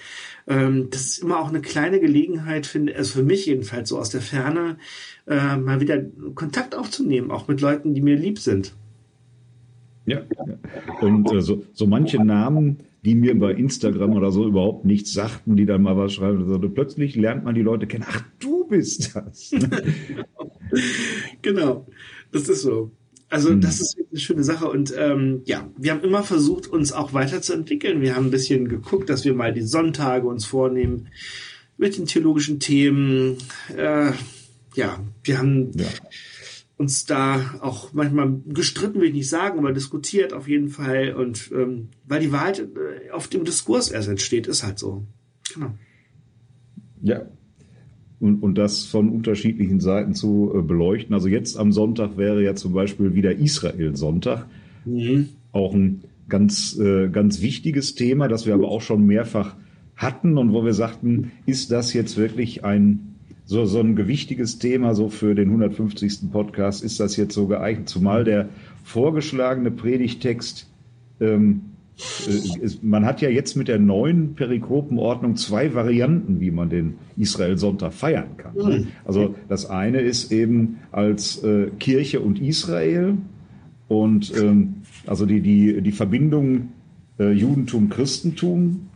Ähm, 0.47 0.87
das 0.89 1.01
ist 1.01 1.23
immer 1.23 1.39
auch 1.39 1.49
eine 1.49 1.61
kleine 1.61 1.99
Gelegenheit, 1.99 2.65
finde 2.65 2.95
also 2.95 3.19
für 3.19 3.23
mich 3.23 3.45
jedenfalls 3.45 3.89
so 3.89 3.99
aus 3.99 4.09
der 4.09 4.21
Ferne, 4.21 4.77
äh, 5.27 5.57
mal 5.57 5.81
wieder 5.81 6.01
Kontakt 6.35 6.73
aufzunehmen, 6.73 7.31
auch 7.31 7.49
mit 7.49 7.59
Leuten, 7.59 7.93
die 7.93 8.01
mir 8.01 8.15
lieb 8.15 8.39
sind. 8.39 8.73
Ja, 10.05 10.21
und 11.01 11.31
äh, 11.31 11.41
so, 11.41 11.63
so 11.73 11.85
manche 11.85 12.23
Namen, 12.23 12.77
die 13.03 13.13
mir 13.13 13.37
bei 13.37 13.51
Instagram 13.51 14.13
oder 14.13 14.31
so 14.31 14.47
überhaupt 14.47 14.85
nichts 14.85 15.13
sagten, 15.13 15.55
die 15.57 15.65
dann 15.65 15.83
mal 15.83 15.97
was 15.97 16.13
schreiben. 16.13 16.41
Also 16.41 16.69
plötzlich 16.69 17.15
lernt 17.15 17.43
man 17.43 17.55
die 17.55 17.61
Leute 17.61 17.87
kennen. 17.87 18.05
Ach, 18.07 18.23
du 18.39 18.67
bist 18.67 19.15
das. 19.15 19.51
genau, 21.41 21.87
das 22.31 22.49
ist 22.49 22.61
so. 22.61 22.91
Also 23.29 23.49
hm. 23.49 23.61
das 23.61 23.79
ist 23.79 23.97
eine 23.97 24.19
schöne 24.19 24.43
Sache 24.43 24.69
und 24.69 24.93
ähm, 24.97 25.41
ja, 25.45 25.69
wir 25.77 25.91
haben 25.91 26.03
immer 26.03 26.23
versucht, 26.23 26.67
uns 26.67 26.91
auch 26.91 27.13
weiterzuentwickeln. 27.13 28.01
Wir 28.01 28.15
haben 28.15 28.25
ein 28.25 28.31
bisschen 28.31 28.67
geguckt, 28.67 29.09
dass 29.09 29.23
wir 29.23 29.33
mal 29.33 29.53
die 29.53 29.61
Sonntage 29.61 30.27
uns 30.27 30.45
vornehmen 30.45 31.07
mit 31.77 31.97
den 31.97 32.07
theologischen 32.07 32.59
Themen. 32.59 33.37
Äh, 33.75 34.11
ja, 34.75 34.99
wir 35.23 35.37
haben 35.37 35.71
ja. 35.75 35.87
uns 36.75 37.05
da 37.05 37.55
auch 37.61 37.93
manchmal 37.93 38.41
gestritten, 38.47 38.99
will 38.99 39.07
ich 39.07 39.13
nicht 39.13 39.29
sagen, 39.29 39.59
aber 39.59 39.71
diskutiert 39.71 40.33
auf 40.33 40.49
jeden 40.49 40.67
Fall. 40.67 41.13
Und 41.13 41.51
ähm, 41.53 41.87
weil 42.05 42.19
die 42.19 42.33
Wahrheit 42.33 42.59
äh, 42.59 43.11
auf 43.11 43.29
dem 43.29 43.45
Diskurs 43.45 43.89
erst 43.89 44.09
entsteht, 44.09 44.45
ist 44.45 44.63
halt 44.63 44.77
so. 44.77 45.05
Genau. 45.53 45.73
Ja, 47.01 47.25
und, 48.21 48.43
und 48.43 48.57
das 48.57 48.85
von 48.85 49.09
unterschiedlichen 49.09 49.79
Seiten 49.79 50.13
zu 50.13 50.53
äh, 50.55 50.61
beleuchten. 50.61 51.13
Also 51.13 51.27
jetzt 51.27 51.57
am 51.57 51.71
Sonntag 51.71 52.17
wäre 52.17 52.43
ja 52.43 52.55
zum 52.55 52.73
Beispiel 52.73 53.15
wieder 53.15 53.35
Israel-Sonntag. 53.35 54.45
Mhm. 54.85 55.29
Auch 55.51 55.73
ein 55.73 56.03
ganz, 56.29 56.77
äh, 56.79 57.09
ganz 57.09 57.41
wichtiges 57.41 57.95
Thema, 57.95 58.27
das 58.27 58.45
wir 58.45 58.53
aber 58.53 58.69
auch 58.69 58.81
schon 58.81 59.05
mehrfach 59.05 59.55
hatten 59.95 60.37
und 60.37 60.53
wo 60.53 60.63
wir 60.63 60.73
sagten, 60.73 61.31
ist 61.45 61.71
das 61.71 61.93
jetzt 61.93 62.17
wirklich 62.17 62.63
ein 62.63 63.07
so, 63.45 63.65
so 63.65 63.79
ein 63.79 63.95
gewichtiges 63.95 64.59
Thema 64.59 64.95
so 64.95 65.09
für 65.09 65.35
den 65.35 65.49
150. 65.49 66.31
Podcast? 66.31 66.83
Ist 66.83 66.99
das 66.99 67.17
jetzt 67.17 67.33
so 67.33 67.47
geeignet? 67.47 67.89
Zumal 67.89 68.23
der 68.23 68.49
vorgeschlagene 68.83 69.71
Predigtext 69.71 70.69
ähm, 71.19 71.61
äh, 71.61 71.70
man 72.81 73.05
hat 73.05 73.21
ja 73.21 73.29
jetzt 73.29 73.55
mit 73.55 73.67
der 73.67 73.79
neuen 73.79 74.33
Perikopenordnung 74.35 75.35
zwei 75.35 75.73
Varianten, 75.73 76.39
wie 76.39 76.51
man 76.51 76.69
den 76.69 76.95
Israel-Sonntag 77.17 77.93
feiern 77.93 78.37
kann. 78.37 78.55
Mhm. 78.55 78.87
Also 79.05 79.35
das 79.47 79.69
eine 79.69 80.01
ist 80.01 80.31
eben 80.31 80.79
als 80.91 81.43
äh, 81.43 81.67
Kirche 81.79 82.21
und 82.21 82.41
Israel 82.41 83.17
und 83.87 84.33
ähm, 84.37 84.75
also 85.05 85.25
die, 85.25 85.41
die, 85.41 85.81
die 85.81 85.91
Verbindung 85.91 86.69
äh, 87.19 87.31
Judentum-Christentum 87.31 88.87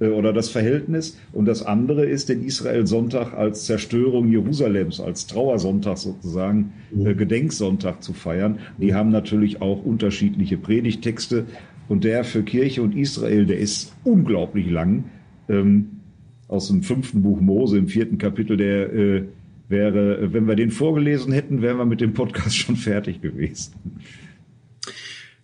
äh, 0.00 0.08
oder 0.08 0.32
das 0.32 0.48
Verhältnis. 0.48 1.18
Und 1.32 1.46
das 1.46 1.64
andere 1.64 2.06
ist 2.06 2.28
den 2.28 2.44
Israel-Sonntag 2.44 3.34
als 3.34 3.64
Zerstörung 3.66 4.28
Jerusalems, 4.28 5.00
als 5.00 5.26
Trauersonntag 5.26 5.98
sozusagen, 5.98 6.72
mhm. 6.90 7.06
äh, 7.06 7.14
Gedenksonntag 7.14 8.02
zu 8.02 8.12
feiern. 8.12 8.58
Die 8.78 8.94
haben 8.94 9.10
natürlich 9.10 9.60
auch 9.60 9.84
unterschiedliche 9.84 10.56
Predigtexte. 10.56 11.46
Und 11.88 12.04
der 12.04 12.24
für 12.24 12.42
Kirche 12.42 12.82
und 12.82 12.94
Israel, 12.94 13.46
der 13.46 13.58
ist 13.58 13.94
unglaublich 14.04 14.70
lang. 14.70 15.04
Ähm, 15.48 16.00
aus 16.46 16.68
dem 16.68 16.82
fünften 16.82 17.22
Buch 17.22 17.40
Mose, 17.40 17.78
im 17.78 17.88
vierten 17.88 18.18
Kapitel, 18.18 18.56
der 18.56 18.92
äh, 18.92 19.24
wäre, 19.68 20.32
wenn 20.32 20.46
wir 20.46 20.56
den 20.56 20.70
vorgelesen 20.70 21.32
hätten, 21.32 21.62
wären 21.62 21.78
wir 21.78 21.84
mit 21.84 22.00
dem 22.00 22.14
Podcast 22.14 22.56
schon 22.56 22.76
fertig 22.76 23.20
gewesen. 23.20 23.74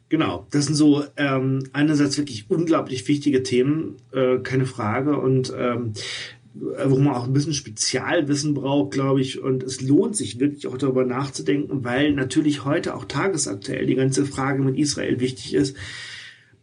Genau, 0.08 0.46
das 0.50 0.66
sind 0.66 0.74
so 0.74 1.04
ähm, 1.16 1.64
einerseits 1.72 2.16
wirklich 2.18 2.46
unglaublich 2.48 3.06
wichtige 3.08 3.42
Themen, 3.42 3.96
äh, 4.12 4.38
keine 4.38 4.66
Frage. 4.66 5.18
Und 5.18 5.52
ähm, 5.58 5.92
wo 6.54 6.98
man 6.98 7.14
auch 7.14 7.24
ein 7.26 7.32
bisschen 7.32 7.52
Spezialwissen 7.52 8.54
braucht, 8.54 8.92
glaube 8.92 9.20
ich. 9.20 9.42
Und 9.42 9.62
es 9.64 9.80
lohnt 9.80 10.14
sich 10.14 10.38
wirklich 10.38 10.68
auch 10.68 10.78
darüber 10.78 11.04
nachzudenken, 11.04 11.84
weil 11.84 12.12
natürlich 12.12 12.64
heute 12.64 12.94
auch 12.94 13.06
tagesaktuell 13.06 13.86
die 13.86 13.96
ganze 13.96 14.24
Frage 14.24 14.62
mit 14.62 14.78
Israel 14.78 15.18
wichtig 15.18 15.54
ist 15.54 15.76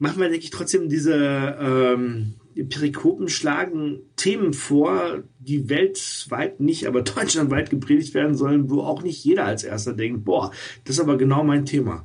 manchmal 0.02 0.30
denke 0.30 0.44
ich 0.44 0.50
trotzdem, 0.50 0.90
diese 0.90 1.14
ähm, 1.62 2.34
Perikopen 2.70 3.30
schlagen 3.30 4.00
Themen 4.16 4.54
vor, 4.54 5.24
die 5.40 5.70
weltweit 5.70 6.60
nicht, 6.60 6.88
aber 6.88 7.02
deutschlandweit 7.04 7.70
gepredigt 7.70 8.14
werden 8.14 8.36
sollen, 8.36 8.70
wo 8.70 8.82
auch 8.82 9.04
nicht 9.04 9.24
jeder 9.24 9.46
als 9.46 9.64
erster 9.64 9.94
denkt, 9.94 10.26
boah, 10.26 10.52
das 10.84 10.96
ist 10.96 11.02
aber 11.02 11.18
genau 11.18 11.44
mein 11.44 11.66
Thema. 11.66 12.04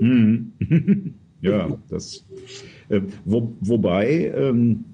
Mhm. 0.00 0.52
ja, 1.42 1.78
das. 1.88 2.24
Äh, 2.88 3.02
wo, 3.24 3.56
wobei 3.60 4.32
ähm, 4.34 4.84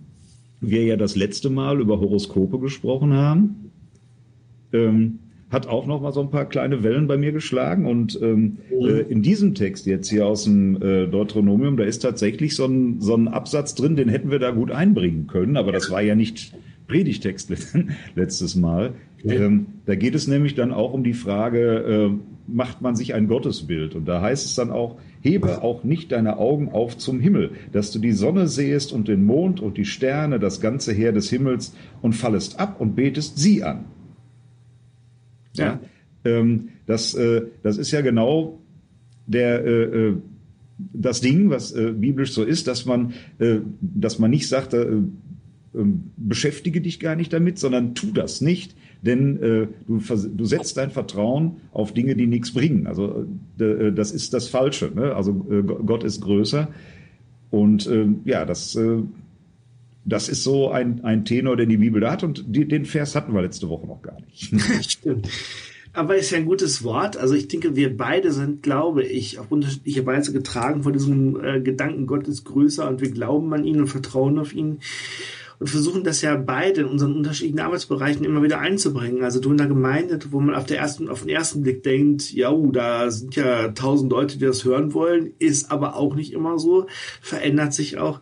wir 0.60 0.84
ja 0.84 0.96
das 0.96 1.14
letzte 1.14 1.50
Mal 1.50 1.80
über 1.80 2.00
Horoskope 2.00 2.58
gesprochen 2.58 3.12
haben. 3.12 3.70
Ähm, 4.72 5.18
hat 5.52 5.68
auch 5.68 5.86
noch 5.86 6.00
mal 6.00 6.12
so 6.12 6.22
ein 6.22 6.30
paar 6.30 6.46
kleine 6.46 6.82
Wellen 6.82 7.06
bei 7.06 7.18
mir 7.18 7.30
geschlagen. 7.30 7.86
Und 7.86 8.18
ähm, 8.20 8.58
mhm. 8.70 8.86
äh, 8.86 9.00
in 9.00 9.22
diesem 9.22 9.54
Text 9.54 9.86
jetzt 9.86 10.08
hier 10.08 10.26
aus 10.26 10.44
dem 10.44 10.76
äh, 10.82 11.06
Deuteronomium, 11.06 11.76
da 11.76 11.84
ist 11.84 12.00
tatsächlich 12.00 12.56
so 12.56 12.64
ein, 12.64 13.00
so 13.00 13.14
ein 13.14 13.28
Absatz 13.28 13.74
drin, 13.74 13.94
den 13.94 14.08
hätten 14.08 14.30
wir 14.30 14.38
da 14.38 14.50
gut 14.50 14.70
einbringen 14.70 15.26
können, 15.26 15.56
aber 15.58 15.70
das 15.70 15.90
war 15.90 16.00
ja 16.00 16.14
nicht 16.14 16.54
Predigtext 16.88 17.52
letztes 18.14 18.56
Mal. 18.56 18.94
Ähm, 19.24 19.66
da 19.86 19.94
geht 19.94 20.14
es 20.14 20.26
nämlich 20.26 20.54
dann 20.54 20.72
auch 20.72 20.92
um 20.94 21.04
die 21.04 21.12
Frage, 21.12 22.10
äh, 22.10 22.10
macht 22.48 22.82
man 22.82 22.96
sich 22.96 23.14
ein 23.14 23.28
Gottesbild? 23.28 23.94
Und 23.94 24.06
da 24.06 24.20
heißt 24.20 24.44
es 24.44 24.54
dann 24.54 24.70
auch, 24.70 24.96
hebe 25.20 25.62
auch 25.62 25.84
nicht 25.84 26.10
deine 26.12 26.38
Augen 26.38 26.70
auf 26.70 26.96
zum 26.96 27.20
Himmel, 27.20 27.52
dass 27.70 27.92
du 27.92 27.98
die 27.98 28.12
Sonne 28.12 28.48
sehest 28.48 28.92
und 28.92 29.06
den 29.06 29.24
Mond 29.24 29.60
und 29.60 29.76
die 29.76 29.84
Sterne, 29.84 30.40
das 30.40 30.60
ganze 30.60 30.92
Heer 30.92 31.12
des 31.12 31.30
Himmels 31.30 31.74
und 32.00 32.14
fallest 32.14 32.58
ab 32.58 32.80
und 32.80 32.96
betest 32.96 33.38
sie 33.38 33.62
an. 33.62 33.84
Ja. 35.54 35.80
Ähm, 36.24 36.68
das, 36.86 37.14
äh, 37.14 37.42
das 37.62 37.78
ist 37.78 37.90
ja 37.90 38.00
genau 38.00 38.60
der, 39.26 39.64
äh, 39.64 39.82
äh, 39.82 40.16
das 40.92 41.20
Ding, 41.20 41.50
was 41.50 41.72
äh, 41.72 41.92
biblisch 41.92 42.32
so 42.32 42.42
ist, 42.44 42.66
dass 42.66 42.86
man, 42.86 43.12
äh, 43.38 43.58
dass 43.80 44.18
man 44.18 44.30
nicht 44.30 44.48
sagt, 44.48 44.74
äh, 44.74 44.86
ähm, 45.74 46.10
beschäftige 46.16 46.80
dich 46.80 47.00
gar 47.00 47.16
nicht 47.16 47.32
damit, 47.32 47.58
sondern 47.58 47.94
tu 47.94 48.12
das 48.12 48.40
nicht, 48.40 48.76
denn 49.00 49.68
du, 49.88 49.98
du 49.98 50.44
setzt 50.44 50.76
dein 50.76 50.92
Vertrauen 50.92 51.56
auf 51.72 51.92
Dinge, 51.92 52.14
die 52.14 52.28
nichts 52.28 52.52
bringen. 52.52 52.86
Also 52.86 53.26
das 53.56 54.12
ist 54.12 54.32
das 54.32 54.46
Falsche. 54.46 54.92
Ne? 54.94 55.12
Also 55.16 55.34
Gott 55.34 56.04
ist 56.04 56.20
größer 56.20 56.68
und 57.50 57.88
äh, 57.88 58.06
ja, 58.24 58.44
das 58.44 58.78
das 60.04 60.28
ist 60.28 60.42
so 60.42 60.70
ein, 60.70 61.04
ein 61.04 61.24
Tenor, 61.24 61.56
den 61.56 61.68
die 61.68 61.76
Bibel 61.76 62.00
da 62.00 62.12
hat 62.12 62.24
und 62.24 62.44
die, 62.46 62.66
den 62.66 62.84
Vers 62.84 63.14
hatten 63.14 63.34
wir 63.34 63.42
letzte 63.42 63.68
Woche 63.68 63.86
noch 63.86 64.02
gar 64.02 64.18
nicht. 64.20 64.52
Stimmt. 64.90 65.28
Aber 65.94 66.16
ist 66.16 66.30
ja 66.30 66.38
ein 66.38 66.46
gutes 66.46 66.84
Wort. 66.84 67.18
Also 67.18 67.34
ich 67.34 67.48
denke, 67.48 67.76
wir 67.76 67.94
beide 67.94 68.32
sind, 68.32 68.62
glaube 68.62 69.04
ich, 69.04 69.38
auf 69.38 69.52
unterschiedliche 69.52 70.06
Weise 70.06 70.32
getragen 70.32 70.82
von 70.82 70.94
diesem 70.94 71.44
äh, 71.44 71.60
Gedanken, 71.60 72.06
Gott 72.06 72.26
ist 72.28 72.44
größer 72.44 72.88
und 72.88 73.02
wir 73.02 73.10
glauben 73.10 73.52
an 73.52 73.64
ihn 73.64 73.80
und 73.80 73.88
vertrauen 73.88 74.38
auf 74.38 74.54
ihn 74.54 74.78
und 75.62 75.68
versuchen 75.68 76.02
das 76.02 76.22
ja 76.22 76.34
beide 76.34 76.80
in 76.80 76.88
unseren 76.88 77.14
unterschiedlichen 77.14 77.60
Arbeitsbereichen 77.60 78.24
immer 78.24 78.42
wieder 78.42 78.58
einzubringen. 78.58 79.22
Also 79.22 79.38
du 79.38 79.52
in 79.52 79.58
der 79.58 79.68
Gemeinde, 79.68 80.18
wo 80.30 80.40
man 80.40 80.56
auf, 80.56 80.66
der 80.66 80.78
ersten, 80.78 81.08
auf 81.08 81.20
den 81.20 81.28
ersten 81.28 81.62
Blick 81.62 81.84
denkt, 81.84 82.32
ja, 82.32 82.50
uh, 82.50 82.72
da 82.72 83.08
sind 83.12 83.36
ja 83.36 83.68
tausend 83.68 84.10
Leute, 84.10 84.38
die 84.38 84.44
das 84.44 84.64
hören 84.64 84.92
wollen, 84.92 85.34
ist 85.38 85.70
aber 85.70 85.94
auch 85.94 86.16
nicht 86.16 86.32
immer 86.32 86.58
so, 86.58 86.88
verändert 87.20 87.74
sich 87.74 87.98
auch 87.98 88.20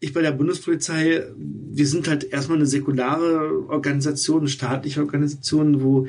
ich 0.00 0.12
bei 0.12 0.22
der 0.22 0.32
Bundespolizei, 0.32 1.24
wir 1.36 1.86
sind 1.86 2.08
halt 2.08 2.24
erstmal 2.24 2.58
eine 2.58 2.66
säkulare 2.66 3.68
Organisation, 3.68 4.40
eine 4.40 4.48
staatliche 4.48 5.00
Organisation, 5.00 5.82
wo 5.82 6.06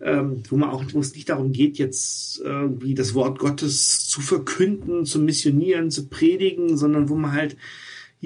ähm, 0.00 0.42
wo 0.48 0.56
man 0.56 0.70
auch, 0.70 0.84
wo 0.92 1.00
es 1.00 1.14
nicht 1.14 1.28
darum 1.30 1.52
geht, 1.52 1.78
jetzt 1.78 2.38
irgendwie 2.40 2.94
das 2.94 3.14
Wort 3.14 3.38
Gottes 3.38 4.06
zu 4.06 4.20
verkünden, 4.20 5.06
zu 5.06 5.18
missionieren, 5.18 5.90
zu 5.90 6.08
predigen, 6.08 6.76
sondern 6.76 7.08
wo 7.08 7.16
man 7.16 7.32
halt 7.32 7.56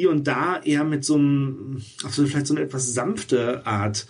hier 0.01 0.11
und 0.11 0.27
da 0.27 0.59
eher 0.63 0.83
mit 0.83 1.05
so 1.05 1.17
einem, 1.17 1.83
auf 2.05 2.15
so 2.15 2.25
vielleicht 2.25 2.47
so 2.47 2.55
eine 2.55 2.65
etwas 2.65 2.95
sanfte 2.95 3.67
Art 3.67 4.07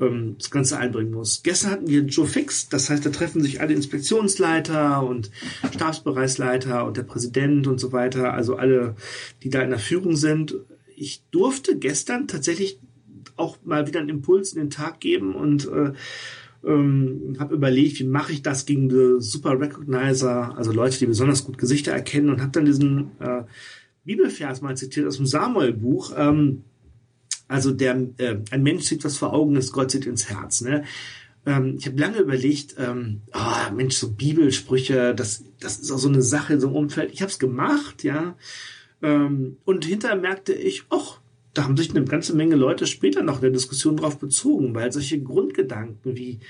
ähm, 0.00 0.36
das 0.38 0.52
Ganze 0.52 0.78
einbringen 0.78 1.10
muss. 1.10 1.42
Gestern 1.42 1.72
hatten 1.72 1.88
wir 1.88 2.02
Joe 2.02 2.28
Fix, 2.28 2.68
das 2.68 2.88
heißt, 2.88 3.04
da 3.04 3.10
treffen 3.10 3.42
sich 3.42 3.60
alle 3.60 3.74
Inspektionsleiter 3.74 5.04
und 5.04 5.32
Stabsbereichsleiter 5.74 6.86
und 6.86 6.96
der 6.96 7.02
Präsident 7.02 7.66
und 7.66 7.80
so 7.80 7.90
weiter, 7.90 8.34
also 8.34 8.54
alle, 8.54 8.94
die 9.42 9.50
da 9.50 9.62
in 9.62 9.70
der 9.70 9.80
Führung 9.80 10.14
sind. 10.14 10.54
Ich 10.94 11.24
durfte 11.32 11.76
gestern 11.76 12.28
tatsächlich 12.28 12.78
auch 13.34 13.58
mal 13.64 13.88
wieder 13.88 13.98
einen 13.98 14.10
Impuls 14.10 14.52
in 14.52 14.60
den 14.60 14.70
Tag 14.70 15.00
geben 15.00 15.34
und 15.34 15.66
äh, 15.66 15.92
ähm, 16.64 17.36
habe 17.40 17.56
überlegt, 17.56 17.98
wie 17.98 18.04
mache 18.04 18.32
ich 18.32 18.42
das 18.42 18.64
gegen 18.64 19.20
Super 19.20 19.58
Recognizer, 19.58 20.56
also 20.56 20.70
Leute, 20.70 21.00
die 21.00 21.06
besonders 21.06 21.44
gut 21.44 21.58
Gesichter 21.58 21.90
erkennen 21.90 22.30
und 22.30 22.40
habe 22.40 22.52
dann 22.52 22.64
diesen 22.64 23.10
äh, 23.18 23.42
Bibelvers 24.04 24.60
mal 24.60 24.76
zitiert 24.76 25.06
aus 25.06 25.16
dem 25.16 25.26
Samuel-Buch. 25.26 26.12
Ähm, 26.16 26.64
also 27.48 27.70
der 27.70 28.08
äh, 28.18 28.38
ein 28.50 28.62
Mensch 28.62 28.84
sieht 28.84 29.04
was 29.04 29.18
vor 29.18 29.32
Augen 29.32 29.56
ist, 29.56 29.72
Gott 29.72 29.90
sieht 29.90 30.06
ins 30.06 30.30
Herz. 30.30 30.62
Ne? 30.62 30.84
Ähm, 31.44 31.76
ich 31.78 31.86
habe 31.86 31.98
lange 31.98 32.18
überlegt, 32.18 32.76
ähm, 32.78 33.22
oh, 33.34 33.74
Mensch, 33.74 33.96
so 33.96 34.12
Bibelsprüche, 34.12 35.14
das, 35.14 35.44
das 35.60 35.78
ist 35.78 35.90
auch 35.90 35.98
so 35.98 36.08
eine 36.08 36.22
Sache 36.22 36.54
in 36.54 36.60
so 36.60 36.68
einem 36.68 36.76
Umfeld. 36.76 37.12
Ich 37.12 37.20
habe 37.20 37.30
es 37.30 37.38
gemacht, 37.38 38.04
ja. 38.04 38.36
Ähm, 39.02 39.56
und 39.64 39.84
hinterher 39.84 40.16
merkte 40.16 40.52
ich, 40.52 40.84
ach, 40.90 41.18
da 41.54 41.64
haben 41.64 41.76
sich 41.76 41.90
eine 41.90 42.04
ganze 42.04 42.34
Menge 42.34 42.56
Leute 42.56 42.86
später 42.86 43.22
noch 43.22 43.36
in 43.36 43.42
der 43.42 43.50
Diskussion 43.50 43.96
drauf 43.96 44.18
bezogen, 44.18 44.74
weil 44.74 44.92
solche 44.92 45.20
Grundgedanken 45.20 46.16
wie, 46.16 46.40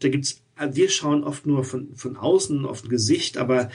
da 0.00 0.08
gibt's, 0.08 0.42
wir 0.72 0.90
schauen 0.90 1.24
oft 1.24 1.46
nur 1.46 1.64
von, 1.64 1.94
von 1.94 2.16
außen 2.16 2.66
auf 2.66 2.84
ein 2.84 2.90
Gesicht, 2.90 3.38
aber 3.38 3.70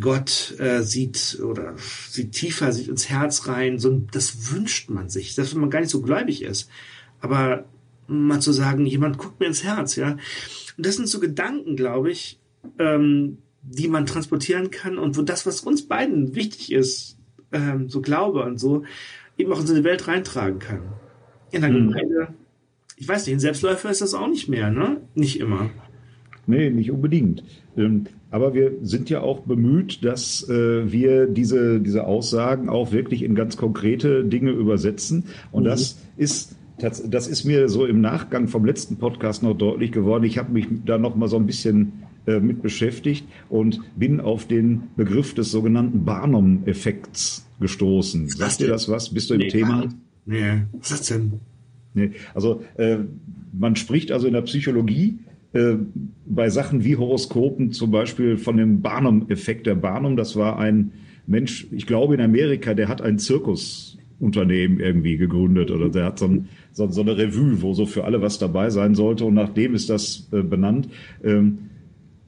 Gott 0.00 0.54
äh, 0.58 0.82
sieht 0.82 1.40
oder 1.42 1.74
sieht 2.10 2.32
tiefer, 2.32 2.72
sieht 2.72 2.88
ins 2.88 3.08
Herz 3.08 3.46
rein. 3.46 3.78
So, 3.78 4.02
das 4.10 4.52
wünscht 4.52 4.90
man 4.90 5.08
sich, 5.08 5.36
wenn 5.36 5.60
man 5.60 5.70
gar 5.70 5.80
nicht 5.80 5.90
so 5.90 6.02
gläubig 6.02 6.42
ist. 6.42 6.68
Aber 7.20 7.64
mal 8.06 8.40
zu 8.40 8.52
sagen, 8.52 8.86
jemand 8.86 9.18
guckt 9.18 9.40
mir 9.40 9.46
ins 9.46 9.64
Herz, 9.64 9.96
ja. 9.96 10.12
Und 10.76 10.86
das 10.86 10.96
sind 10.96 11.08
so 11.08 11.20
Gedanken, 11.20 11.76
glaube 11.76 12.10
ich, 12.10 12.40
ähm, 12.78 13.38
die 13.62 13.88
man 13.88 14.06
transportieren 14.06 14.70
kann 14.70 14.98
und 14.98 15.16
wo 15.16 15.22
das, 15.22 15.46
was 15.46 15.60
uns 15.60 15.86
beiden 15.86 16.34
wichtig 16.34 16.72
ist, 16.72 17.16
ähm, 17.52 17.88
so 17.88 18.00
Glaube 18.00 18.42
und 18.42 18.58
so, 18.58 18.84
eben 19.38 19.52
auch 19.52 19.60
in 19.60 19.66
so 19.66 19.74
eine 19.74 19.84
Welt 19.84 20.06
reintragen 20.06 20.58
kann. 20.58 20.82
In 21.50 21.62
der 21.62 21.70
mhm. 21.70 21.92
Gemeinde, 21.92 22.34
ich 22.96 23.08
weiß 23.08 23.26
nicht, 23.26 23.36
ein 23.36 23.40
Selbstläufer 23.40 23.90
ist 23.90 24.00
das 24.00 24.14
auch 24.14 24.28
nicht 24.28 24.48
mehr, 24.48 24.70
ne? 24.70 25.00
Nicht 25.14 25.40
immer. 25.40 25.70
Nee, 26.46 26.70
nicht 26.70 26.90
unbedingt. 26.90 27.44
Ähm, 27.76 28.04
aber 28.30 28.54
wir 28.54 28.72
sind 28.82 29.10
ja 29.10 29.20
auch 29.20 29.40
bemüht, 29.40 30.04
dass 30.04 30.48
äh, 30.48 30.90
wir 30.90 31.26
diese, 31.26 31.80
diese 31.80 32.04
Aussagen 32.04 32.68
auch 32.68 32.92
wirklich 32.92 33.22
in 33.22 33.34
ganz 33.34 33.56
konkrete 33.56 34.24
Dinge 34.24 34.50
übersetzen. 34.50 35.24
Und 35.52 35.62
mhm. 35.62 35.68
das 35.68 35.98
ist 36.16 36.56
das 36.76 37.28
ist 37.28 37.44
mir 37.44 37.68
so 37.68 37.86
im 37.86 38.00
Nachgang 38.00 38.48
vom 38.48 38.64
letzten 38.64 38.96
Podcast 38.96 39.44
noch 39.44 39.54
deutlich 39.54 39.92
geworden. 39.92 40.24
Ich 40.24 40.38
habe 40.38 40.52
mich 40.52 40.66
da 40.84 40.98
noch 40.98 41.14
mal 41.14 41.28
so 41.28 41.36
ein 41.36 41.46
bisschen 41.46 41.92
äh, 42.26 42.40
mit 42.40 42.62
beschäftigt 42.62 43.26
und 43.48 43.80
bin 43.96 44.20
auf 44.20 44.46
den 44.46 44.84
Begriff 44.96 45.34
des 45.34 45.50
sogenannten 45.50 46.04
Barnum-Effekts 46.04 47.46
gestoßen. 47.60 48.28
Sagt 48.28 48.60
dir 48.60 48.68
das 48.68 48.88
was? 48.88 49.14
Bist 49.14 49.30
du 49.30 49.34
im 49.34 49.40
nee, 49.40 49.48
Thema? 49.48 49.88
Nee, 50.26 50.62
was 50.72 50.90
ist 50.90 51.00
das 51.00 51.08
denn? 51.08 51.32
Nee, 51.94 52.10
also 52.34 52.62
äh, 52.76 52.98
man 53.52 53.76
spricht 53.76 54.10
also 54.10 54.26
in 54.26 54.32
der 54.32 54.42
Psychologie 54.42 55.18
äh, 55.54 55.76
bei 56.26 56.50
Sachen 56.50 56.84
wie 56.84 56.96
Horoskopen 56.96 57.70
zum 57.72 57.90
Beispiel 57.92 58.36
von 58.36 58.56
dem 58.56 58.82
Barnum-Effekt. 58.82 59.66
Der 59.66 59.76
Barnum, 59.76 60.16
das 60.16 60.34
war 60.34 60.58
ein 60.58 60.92
Mensch, 61.26 61.66
ich 61.70 61.86
glaube 61.86 62.14
in 62.14 62.20
Amerika, 62.20 62.74
der 62.74 62.88
hat 62.88 63.00
ein 63.00 63.18
Zirkusunternehmen 63.18 64.80
irgendwie 64.80 65.16
gegründet 65.16 65.70
oder 65.70 65.88
der 65.88 66.06
hat 66.06 66.18
so, 66.18 66.26
ein, 66.26 66.48
so, 66.72 66.90
so, 66.90 67.02
eine 67.02 67.16
Revue, 67.16 67.62
wo 67.62 67.72
so 67.72 67.86
für 67.86 68.04
alle 68.04 68.20
was 68.20 68.38
dabei 68.38 68.70
sein 68.70 68.96
sollte 68.96 69.24
und 69.24 69.34
nach 69.34 69.48
dem 69.48 69.74
ist 69.74 69.90
das 69.90 70.28
äh, 70.32 70.42
benannt. 70.42 70.88
Ähm, 71.22 71.70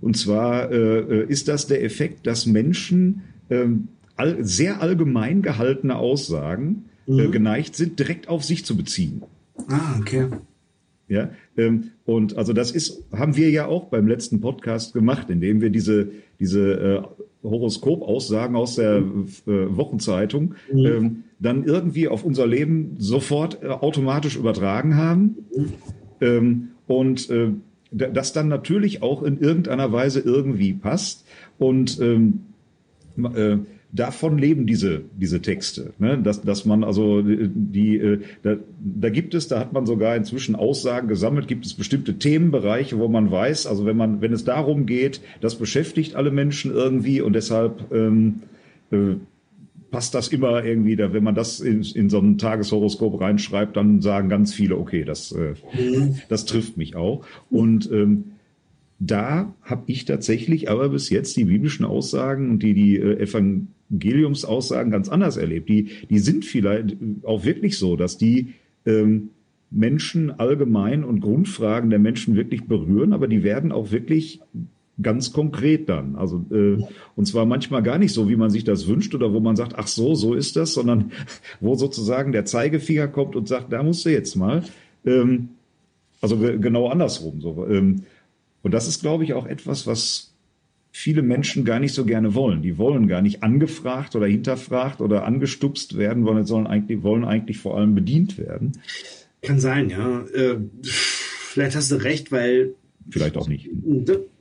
und 0.00 0.16
zwar 0.16 0.70
äh, 0.70 0.98
äh 1.00 1.26
ist 1.26 1.48
das 1.48 1.66
der 1.66 1.82
Effekt, 1.82 2.26
dass 2.26 2.46
Menschen 2.46 3.22
ähm, 3.50 3.88
all, 4.14 4.44
sehr 4.44 4.80
allgemein 4.80 5.42
gehaltene 5.42 5.96
Aussagen 5.96 6.84
äh, 7.08 7.10
mhm. 7.10 7.32
geneigt 7.32 7.74
sind, 7.74 7.98
direkt 7.98 8.28
auf 8.28 8.44
sich 8.44 8.64
zu 8.64 8.76
beziehen. 8.76 9.22
Ah, 9.68 9.98
okay. 9.98 10.28
Ja, 11.08 11.30
und 12.04 12.36
also 12.36 12.52
das 12.52 12.70
ist, 12.70 13.04
haben 13.12 13.36
wir 13.36 13.50
ja 13.50 13.66
auch 13.66 13.86
beim 13.86 14.06
letzten 14.06 14.40
Podcast 14.40 14.92
gemacht, 14.92 15.30
indem 15.30 15.60
wir 15.60 15.70
diese, 15.70 16.10
diese 16.38 16.72
äh, 16.72 17.02
Horoskop-Aussagen 17.42 18.56
aus 18.56 18.76
der 18.76 18.96
äh, 18.96 19.02
Wochenzeitung 19.46 20.54
mhm. 20.72 20.86
ähm, 20.86 21.24
dann 21.38 21.64
irgendwie 21.64 22.08
auf 22.08 22.24
unser 22.24 22.46
Leben 22.46 22.96
sofort 22.98 23.62
äh, 23.62 23.68
automatisch 23.68 24.36
übertragen 24.36 24.96
haben. 24.96 25.36
Ähm, 26.20 26.68
und 26.86 27.30
das 27.90 28.32
dann 28.32 28.48
natürlich 28.48 29.02
auch 29.02 29.22
in 29.22 29.38
irgendeiner 29.38 29.90
Weise 29.92 30.20
irgendwie 30.20 30.72
passt. 30.72 31.26
Und 31.58 32.00
ähm, 32.00 32.40
äh, 33.34 33.58
davon 33.96 34.38
leben 34.38 34.66
diese, 34.66 35.02
diese 35.16 35.42
Texte. 35.42 35.92
Ne? 35.98 36.18
Dass, 36.22 36.42
dass 36.42 36.64
man 36.64 36.84
also 36.84 37.22
die, 37.22 37.96
äh, 37.96 38.20
da, 38.42 38.56
da 38.78 39.10
gibt 39.10 39.34
es, 39.34 39.48
da 39.48 39.58
hat 39.58 39.72
man 39.72 39.86
sogar 39.86 40.16
inzwischen 40.16 40.54
Aussagen 40.54 41.08
gesammelt, 41.08 41.48
gibt 41.48 41.66
es 41.66 41.74
bestimmte 41.74 42.18
Themenbereiche, 42.18 42.98
wo 42.98 43.08
man 43.08 43.30
weiß, 43.30 43.66
also 43.66 43.86
wenn 43.86 43.96
man, 43.96 44.20
wenn 44.20 44.32
es 44.32 44.44
darum 44.44 44.86
geht, 44.86 45.20
das 45.40 45.56
beschäftigt 45.56 46.14
alle 46.14 46.30
Menschen 46.30 46.72
irgendwie 46.72 47.20
und 47.20 47.32
deshalb 47.32 47.92
ähm, 47.92 48.42
äh, 48.90 49.16
passt 49.90 50.14
das 50.14 50.28
immer 50.28 50.64
irgendwie, 50.64 50.96
da, 50.96 51.12
wenn 51.12 51.24
man 51.24 51.34
das 51.34 51.60
in, 51.60 51.82
in 51.82 52.10
so 52.10 52.18
ein 52.18 52.38
Tageshoroskop 52.38 53.20
reinschreibt, 53.20 53.76
dann 53.76 54.02
sagen 54.02 54.28
ganz 54.28 54.52
viele, 54.52 54.76
okay, 54.76 55.04
das, 55.04 55.32
äh, 55.32 55.54
mhm. 55.74 56.16
das 56.28 56.44
trifft 56.44 56.76
mich 56.76 56.96
auch. 56.96 57.24
Und 57.50 57.90
ähm, 57.90 58.24
da 58.98 59.54
habe 59.62 59.84
ich 59.86 60.04
tatsächlich 60.04 60.70
aber 60.70 60.88
bis 60.88 61.10
jetzt 61.10 61.36
die 61.36 61.44
biblischen 61.44 61.84
Aussagen 61.84 62.50
und 62.50 62.62
die 62.62 62.74
die 62.74 62.96
äh, 62.96 63.18
Evangeliumsaussagen 63.90 64.90
ganz 64.90 65.08
anders 65.08 65.36
erlebt. 65.36 65.68
Die, 65.68 65.90
die 66.10 66.18
sind 66.18 66.44
vielleicht 66.44 66.96
auch 67.22 67.44
wirklich 67.44 67.78
so, 67.78 67.96
dass 67.96 68.18
die 68.18 68.54
ähm, 68.84 69.30
Menschen 69.70 70.30
allgemein 70.30 71.04
und 71.04 71.20
Grundfragen 71.20 71.90
der 71.90 71.98
Menschen 71.98 72.36
wirklich 72.36 72.64
berühren, 72.64 73.12
aber 73.12 73.28
die 73.28 73.42
werden 73.42 73.72
auch 73.72 73.90
wirklich 73.90 74.40
ganz 75.02 75.32
konkret 75.32 75.88
dann. 75.88 76.16
Also 76.16 76.44
äh, 76.50 76.82
und 77.16 77.26
zwar 77.26 77.44
manchmal 77.44 77.82
gar 77.82 77.98
nicht 77.98 78.12
so, 78.12 78.28
wie 78.28 78.36
man 78.36 78.50
sich 78.50 78.64
das 78.64 78.86
wünscht 78.86 79.14
oder 79.14 79.32
wo 79.32 79.40
man 79.40 79.56
sagt, 79.56 79.74
ach 79.76 79.86
so, 79.86 80.14
so 80.14 80.34
ist 80.34 80.56
das, 80.56 80.72
sondern 80.72 81.12
wo 81.60 81.74
sozusagen 81.74 82.32
der 82.32 82.44
Zeigefinger 82.44 83.08
kommt 83.08 83.36
und 83.36 83.48
sagt, 83.48 83.72
da 83.72 83.82
musst 83.82 84.06
du 84.06 84.10
jetzt 84.10 84.36
mal. 84.36 84.62
Ähm, 85.04 85.50
also 86.20 86.38
genau 86.38 86.88
andersrum. 86.88 87.40
So. 87.40 87.66
Ähm, 87.68 88.04
und 88.62 88.72
das 88.72 88.88
ist, 88.88 89.00
glaube 89.00 89.24
ich, 89.24 89.34
auch 89.34 89.46
etwas, 89.46 89.86
was 89.86 90.25
viele 90.96 91.20
Menschen 91.20 91.66
gar 91.66 91.78
nicht 91.78 91.92
so 91.92 92.06
gerne 92.06 92.34
wollen. 92.34 92.62
Die 92.62 92.78
wollen 92.78 93.06
gar 93.06 93.20
nicht 93.20 93.42
angefragt 93.42 94.16
oder 94.16 94.26
hinterfragt 94.26 95.02
oder 95.02 95.26
angestupst 95.26 95.98
werden, 95.98 96.24
sondern 96.24 96.46
sollen 96.46 96.66
eigentlich, 96.66 97.02
wollen 97.02 97.26
eigentlich 97.26 97.58
vor 97.58 97.76
allem 97.76 97.94
bedient 97.94 98.38
werden. 98.38 98.72
Kann 99.42 99.60
sein, 99.60 99.90
ja. 99.90 100.22
Äh, 100.32 100.56
vielleicht 100.82 101.76
hast 101.76 101.90
du 101.92 101.96
recht, 101.96 102.32
weil. 102.32 102.74
Vielleicht 103.10 103.36
auch 103.36 103.46
nicht. 103.46 103.68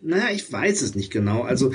Naja, 0.01 0.29
ich 0.33 0.49
weiß 0.49 0.81
es 0.81 0.95
nicht 0.95 1.11
genau. 1.11 1.41
Also 1.41 1.73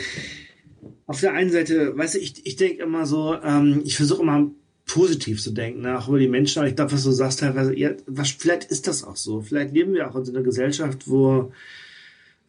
auf 1.07 1.21
der 1.21 1.35
einen 1.35 1.53
Seite, 1.53 1.97
weißt 1.97 2.15
du, 2.15 2.19
ich, 2.19 2.47
ich 2.47 2.57
denke 2.57 2.83
immer 2.83 3.05
so, 3.05 3.37
ähm, 3.45 3.83
ich 3.85 3.97
versuche 3.97 4.23
immer 4.23 4.51
positiv 4.87 5.43
zu 5.43 5.51
denken, 5.51 5.83
ne? 5.83 5.99
auch 5.99 6.09
über 6.09 6.19
die 6.19 6.27
Menschen, 6.27 6.61
aber 6.61 6.69
ich 6.69 6.75
glaube, 6.75 6.93
was 6.93 7.05
du 7.05 7.11
sagst 7.11 7.41
teilweise, 7.41 7.79
ja, 7.79 7.91
was, 8.07 8.31
vielleicht 8.31 8.65
ist 8.65 8.89
das 8.89 9.05
auch 9.05 9.17
so. 9.17 9.43
Vielleicht 9.43 9.75
leben 9.75 9.93
wir 9.93 10.11
auch 10.11 10.17
in 10.17 10.25
so 10.25 10.33
einer 10.33 10.43
Gesellschaft, 10.43 11.07
wo 11.07 11.53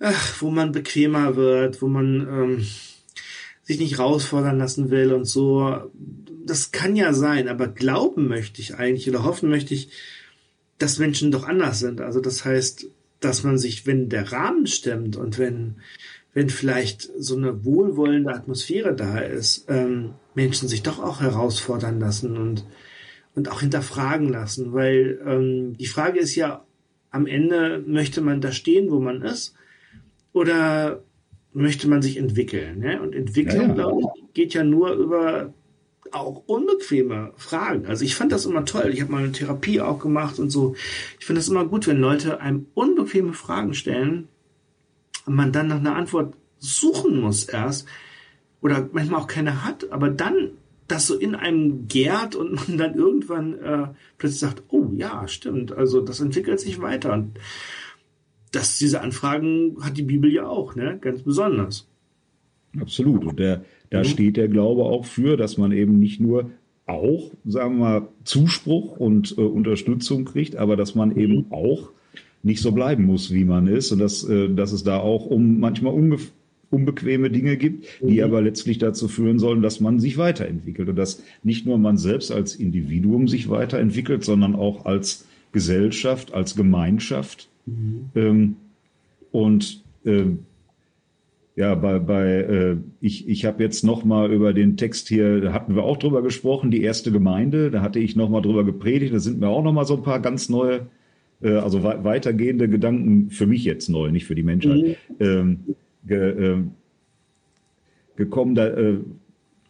ach, 0.01 0.41
wo 0.41 0.49
man 0.49 0.71
bequemer 0.71 1.35
wird, 1.35 1.81
wo 1.81 1.87
man 1.87 2.27
ähm, 2.27 2.67
sich 3.63 3.79
nicht 3.79 3.97
herausfordern 3.97 4.57
lassen 4.57 4.89
will 4.89 5.13
und 5.13 5.25
so. 5.25 5.89
Das 6.45 6.71
kann 6.71 6.95
ja 6.95 7.13
sein, 7.13 7.47
aber 7.47 7.67
glauben 7.67 8.27
möchte 8.27 8.61
ich 8.61 8.75
eigentlich 8.75 9.07
oder 9.07 9.23
hoffen 9.23 9.49
möchte 9.49 9.73
ich, 9.73 9.89
dass 10.79 10.97
Menschen 10.97 11.31
doch 11.31 11.47
anders 11.47 11.79
sind. 11.79 12.01
Also 12.01 12.19
das 12.19 12.43
heißt, 12.43 12.87
dass 13.19 13.43
man 13.43 13.59
sich, 13.59 13.85
wenn 13.85 14.09
der 14.09 14.31
Rahmen 14.31 14.65
stimmt 14.65 15.15
und 15.15 15.37
wenn, 15.37 15.75
wenn 16.33 16.49
vielleicht 16.49 17.09
so 17.17 17.37
eine 17.37 17.63
wohlwollende 17.63 18.33
Atmosphäre 18.33 18.95
da 18.95 19.19
ist, 19.19 19.65
ähm, 19.69 20.15
Menschen 20.33 20.67
sich 20.67 20.81
doch 20.81 20.99
auch 20.99 21.21
herausfordern 21.21 21.99
lassen 21.99 22.37
und, 22.37 22.65
und 23.35 23.49
auch 23.51 23.59
hinterfragen 23.59 24.29
lassen. 24.29 24.73
Weil 24.73 25.21
ähm, 25.23 25.77
die 25.77 25.85
Frage 25.85 26.19
ist 26.19 26.35
ja, 26.35 26.65
am 27.11 27.27
Ende 27.27 27.83
möchte 27.85 28.21
man 28.21 28.41
da 28.41 28.51
stehen, 28.51 28.89
wo 28.89 28.99
man 28.99 29.21
ist, 29.21 29.53
oder 30.33 31.03
möchte 31.53 31.89
man 31.89 32.01
sich 32.01 32.17
entwickeln? 32.17 32.79
Ne? 32.79 33.01
Und 33.01 33.13
Entwicklung, 33.13 33.61
ja, 33.61 33.67
ja. 33.67 33.73
glaube 33.73 34.01
ich, 34.01 34.33
geht 34.33 34.53
ja 34.53 34.63
nur 34.63 34.93
über 34.93 35.53
auch 36.11 36.43
unbequeme 36.45 37.33
Fragen. 37.37 37.85
Also 37.85 38.03
ich 38.03 38.15
fand 38.15 38.31
das 38.31 38.45
immer 38.45 38.65
toll. 38.65 38.91
Ich 38.93 39.01
habe 39.01 39.11
mal 39.11 39.23
eine 39.23 39.31
Therapie 39.31 39.81
auch 39.81 39.99
gemacht 39.99 40.39
und 40.39 40.49
so. 40.49 40.75
Ich 41.19 41.25
finde 41.25 41.39
das 41.39 41.47
immer 41.47 41.65
gut, 41.65 41.87
wenn 41.87 41.99
Leute 41.99 42.41
einem 42.41 42.67
unbequeme 42.73 43.33
Fragen 43.33 43.73
stellen 43.73 44.27
und 45.25 45.35
man 45.35 45.51
dann 45.51 45.67
nach 45.67 45.79
einer 45.79 45.95
Antwort 45.95 46.35
suchen 46.59 47.19
muss 47.19 47.45
erst 47.45 47.87
oder 48.61 48.89
manchmal 48.91 49.21
auch 49.21 49.27
keine 49.27 49.63
hat, 49.63 49.91
aber 49.91 50.09
dann 50.09 50.51
das 50.87 51.07
so 51.07 51.15
in 51.15 51.35
einem 51.35 51.87
gärt 51.87 52.35
und 52.35 52.67
man 52.67 52.77
dann 52.77 52.95
irgendwann 52.95 53.57
äh, 53.59 53.87
plötzlich 54.17 54.41
sagt, 54.41 54.63
oh 54.69 54.89
ja, 54.93 55.27
stimmt, 55.27 55.71
also 55.71 56.01
das 56.01 56.19
entwickelt 56.19 56.59
sich 56.59 56.81
weiter. 56.81 57.13
Und 57.13 57.39
das, 58.51 58.77
diese 58.77 59.01
Anfragen 59.01 59.77
hat 59.81 59.97
die 59.97 60.03
Bibel 60.03 60.31
ja 60.31 60.47
auch, 60.47 60.75
ne? 60.75 60.97
ganz 60.99 61.21
besonders. 61.21 61.87
Absolut. 62.79 63.25
Und 63.25 63.39
der, 63.39 63.63
da 63.89 63.99
mhm. 63.99 64.05
steht 64.05 64.37
der 64.37 64.47
Glaube 64.47 64.83
auch 64.83 65.05
für, 65.05 65.37
dass 65.37 65.57
man 65.57 65.71
eben 65.71 65.99
nicht 65.99 66.19
nur 66.19 66.51
auch, 66.85 67.31
sagen 67.45 67.77
wir 67.77 67.83
mal, 67.83 68.07
Zuspruch 68.23 68.97
und 68.97 69.37
äh, 69.37 69.41
Unterstützung 69.41 70.25
kriegt, 70.25 70.55
aber 70.55 70.75
dass 70.75 70.95
man 70.95 71.15
eben 71.15 71.35
mhm. 71.35 71.51
auch 71.51 71.89
nicht 72.43 72.61
so 72.61 72.71
bleiben 72.71 73.05
muss, 73.05 73.31
wie 73.31 73.45
man 73.45 73.67
ist 73.67 73.91
und 73.91 73.99
dass, 73.99 74.23
äh, 74.23 74.49
dass 74.49 74.71
es 74.71 74.83
da 74.83 74.99
auch 74.99 75.25
um 75.25 75.59
manchmal 75.59 75.93
unbequeme 76.69 77.29
Dinge 77.29 77.57
gibt, 77.57 77.85
die 78.01 78.17
mhm. 78.17 78.23
aber 78.23 78.41
letztlich 78.41 78.77
dazu 78.77 79.07
führen 79.07 79.39
sollen, 79.39 79.61
dass 79.61 79.79
man 79.79 79.99
sich 79.99 80.17
weiterentwickelt 80.17 80.89
und 80.89 80.95
dass 80.95 81.23
nicht 81.43 81.65
nur 81.65 81.77
man 81.77 81.97
selbst 81.97 82.31
als 82.31 82.55
Individuum 82.55 83.27
sich 83.27 83.49
weiterentwickelt, 83.49 84.23
sondern 84.23 84.55
auch 84.55 84.85
als 84.85 85.25
Gesellschaft, 85.51 86.33
als 86.33 86.55
Gemeinschaft. 86.55 87.49
Mhm. 87.65 88.09
Ähm, 88.15 88.55
und 89.31 89.83
ähm, 90.05 90.39
ja, 91.55 91.75
bei, 91.75 91.99
bei 91.99 92.27
äh, 92.27 92.77
ich, 93.01 93.27
ich 93.27 93.45
habe 93.45 93.61
jetzt 93.63 93.83
noch 93.83 94.05
mal 94.05 94.31
über 94.31 94.53
den 94.53 94.77
Text 94.77 95.09
hier, 95.09 95.41
da 95.41 95.53
hatten 95.53 95.75
wir 95.75 95.83
auch 95.83 95.97
drüber 95.97 96.21
gesprochen, 96.21 96.71
die 96.71 96.81
erste 96.81 97.11
Gemeinde, 97.11 97.71
da 97.71 97.81
hatte 97.81 97.99
ich 97.99 98.15
noch 98.15 98.29
mal 98.29 98.41
drüber 98.41 98.63
gepredigt, 98.63 99.13
da 99.13 99.19
sind 99.19 99.39
mir 99.39 99.49
auch 99.49 99.63
noch 99.63 99.73
mal 99.73 99.85
so 99.85 99.97
ein 99.97 100.03
paar 100.03 100.21
ganz 100.21 100.49
neue, 100.49 100.87
äh, 101.41 101.51
also 101.51 101.83
we 101.83 102.03
weitergehende 102.03 102.69
Gedanken 102.69 103.29
für 103.29 103.47
mich 103.47 103.65
jetzt 103.65 103.89
neu, 103.89 104.11
nicht 104.11 104.25
für 104.25 104.35
die 104.35 104.43
Menschheit, 104.43 104.97
mhm. 105.09 105.15
ähm, 105.19 105.59
ge, 106.05 106.29
äh, 106.29 106.57
gekommen. 108.15 108.55
Da, 108.55 108.67
äh, 108.67 108.99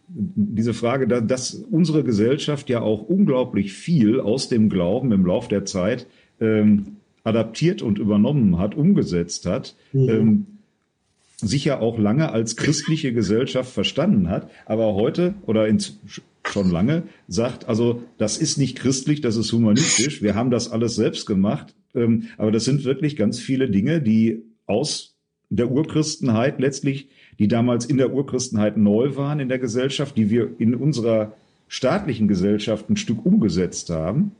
diese 0.08 0.73
Frage, 0.73 1.08
da, 1.08 1.19
dass 1.19 1.54
unsere 1.54 2.04
Gesellschaft 2.04 2.69
ja 2.69 2.82
auch 2.82 3.01
unglaublich 3.01 3.73
viel 3.73 4.19
aus 4.19 4.49
dem 4.49 4.69
Glauben 4.69 5.12
im 5.12 5.25
Lauf 5.25 5.47
der 5.47 5.65
Zeit 5.65 6.06
ähm, 6.39 6.97
adaptiert 7.23 7.81
und 7.81 7.99
übernommen 7.99 8.57
hat, 8.57 8.75
umgesetzt 8.75 9.45
hat. 9.45 9.75
Mhm. 9.93 10.10
Ähm, 10.10 10.45
sicher 11.38 11.81
auch 11.81 11.97
lange 11.97 12.31
als 12.31 12.55
christliche 12.55 13.13
Gesellschaft 13.13 13.71
verstanden 13.71 14.29
hat, 14.29 14.49
aber 14.65 14.93
heute 14.93 15.34
oder 15.47 15.67
in, 15.67 15.81
schon 16.45 16.71
lange 16.71 17.03
sagt, 17.27 17.67
also 17.67 18.03
das 18.17 18.38
ist 18.38 18.57
nicht 18.57 18.77
christlich, 18.77 19.21
das 19.21 19.38
ist 19.38 19.51
humanistisch, 19.51 20.21
wir 20.21 20.36
haben 20.36 20.51
das 20.51 20.71
alles 20.71 20.95
selbst 20.95 21.25
gemacht, 21.25 21.73
ähm, 21.95 22.27
aber 22.38 22.51
das 22.51 22.65
sind 22.65 22.84
wirklich 22.84 23.15
ganz 23.15 23.39
viele 23.39 23.69
Dinge, 23.69 24.01
die 24.01 24.43
aus 24.67 25.15
der 25.49 25.69
Urchristenheit 25.71 26.60
letztlich, 26.60 27.10
die 27.39 27.47
damals 27.47 27.86
in 27.86 27.97
der 27.97 28.13
Urchristenheit 28.13 28.77
neu 28.77 29.15
waren 29.15 29.39
in 29.39 29.49
der 29.49 29.60
Gesellschaft, 29.60 30.17
die 30.17 30.29
wir 30.29 30.49
in 30.60 30.75
unserer 30.75 31.34
staatlichen 31.67 32.27
Gesellschaft 32.27 32.89
ein 32.89 32.97
Stück 32.97 33.25
umgesetzt 33.25 33.89
haben. 33.89 34.31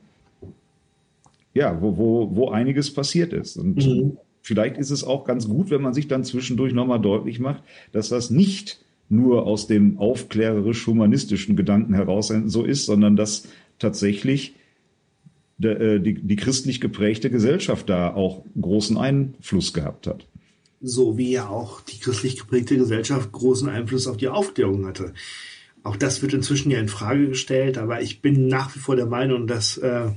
Ja, 1.54 1.80
wo, 1.82 1.96
wo, 1.96 2.34
wo 2.34 2.48
einiges 2.50 2.92
passiert 2.92 3.32
ist. 3.32 3.56
Und 3.56 3.86
mhm 3.86 4.16
vielleicht 4.42 4.76
ist 4.76 4.90
es 4.90 5.04
auch 5.04 5.24
ganz 5.24 5.48
gut, 5.48 5.70
wenn 5.70 5.82
man 5.82 5.94
sich 5.94 6.08
dann 6.08 6.24
zwischendurch 6.24 6.74
nochmal 6.74 7.00
deutlich 7.00 7.38
macht, 7.38 7.62
dass 7.92 8.08
das 8.08 8.30
nicht 8.30 8.84
nur 9.08 9.46
aus 9.46 9.66
dem 9.66 9.98
aufklärerisch-humanistischen 9.98 11.56
Gedanken 11.56 11.94
heraus 11.94 12.32
so 12.46 12.64
ist, 12.64 12.86
sondern 12.86 13.16
dass 13.16 13.48
tatsächlich 13.78 14.54
der, 15.58 15.80
äh, 15.80 16.00
die, 16.00 16.14
die 16.14 16.36
christlich 16.36 16.80
geprägte 16.80 17.30
Gesellschaft 17.30 17.88
da 17.88 18.12
auch 18.12 18.44
großen 18.60 18.96
Einfluss 18.96 19.72
gehabt 19.72 20.06
hat. 20.06 20.26
So 20.80 21.16
wie 21.18 21.30
ja 21.30 21.48
auch 21.48 21.80
die 21.82 22.00
christlich 22.00 22.38
geprägte 22.38 22.76
Gesellschaft 22.76 23.30
großen 23.30 23.68
Einfluss 23.68 24.08
auf 24.08 24.16
die 24.16 24.28
Aufklärung 24.28 24.86
hatte. 24.86 25.12
Auch 25.84 25.96
das 25.96 26.22
wird 26.22 26.32
inzwischen 26.32 26.70
ja 26.70 26.80
in 26.80 26.88
Frage 26.88 27.28
gestellt, 27.28 27.76
aber 27.76 28.02
ich 28.02 28.22
bin 28.22 28.48
nach 28.48 28.74
wie 28.74 28.78
vor 28.78 28.96
der 28.96 29.06
Meinung, 29.06 29.46
dass 29.46 29.76
äh, 29.78 30.10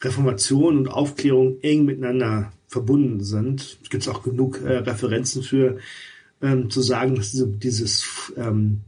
Reformation 0.00 0.78
und 0.78 0.88
Aufklärung 0.88 1.60
eng 1.62 1.84
miteinander 1.84 2.52
verbunden 2.66 3.22
sind. 3.22 3.78
Es 3.82 3.90
gibt 3.90 4.08
auch 4.08 4.22
genug 4.22 4.60
äh, 4.62 4.78
Referenzen 4.78 5.42
für 5.42 5.78
ähm, 6.42 6.70
zu 6.70 6.82
sagen, 6.82 7.16
dass 7.16 7.32
diese, 7.32 7.48
dieses 7.48 8.32
ähm, 8.36 8.80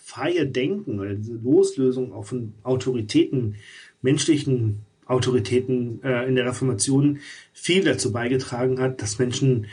freie 0.00 0.46
Denken 0.46 1.00
oder 1.00 1.14
diese 1.14 1.34
Loslösung 1.34 2.12
auch 2.12 2.26
von 2.26 2.54
Autoritäten, 2.62 3.56
menschlichen 4.02 4.80
Autoritäten 5.06 6.02
äh, 6.02 6.26
in 6.28 6.36
der 6.36 6.46
Reformation 6.46 7.18
viel 7.52 7.84
dazu 7.84 8.12
beigetragen 8.12 8.80
hat, 8.80 9.02
dass 9.02 9.18
Menschen 9.18 9.66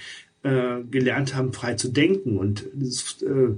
äh, 0.43 0.81
gelernt 0.89 1.35
haben, 1.35 1.53
frei 1.53 1.75
zu 1.75 1.89
denken. 1.89 2.37
Und 2.37 2.65
das, 2.73 3.21
äh, 3.21 3.55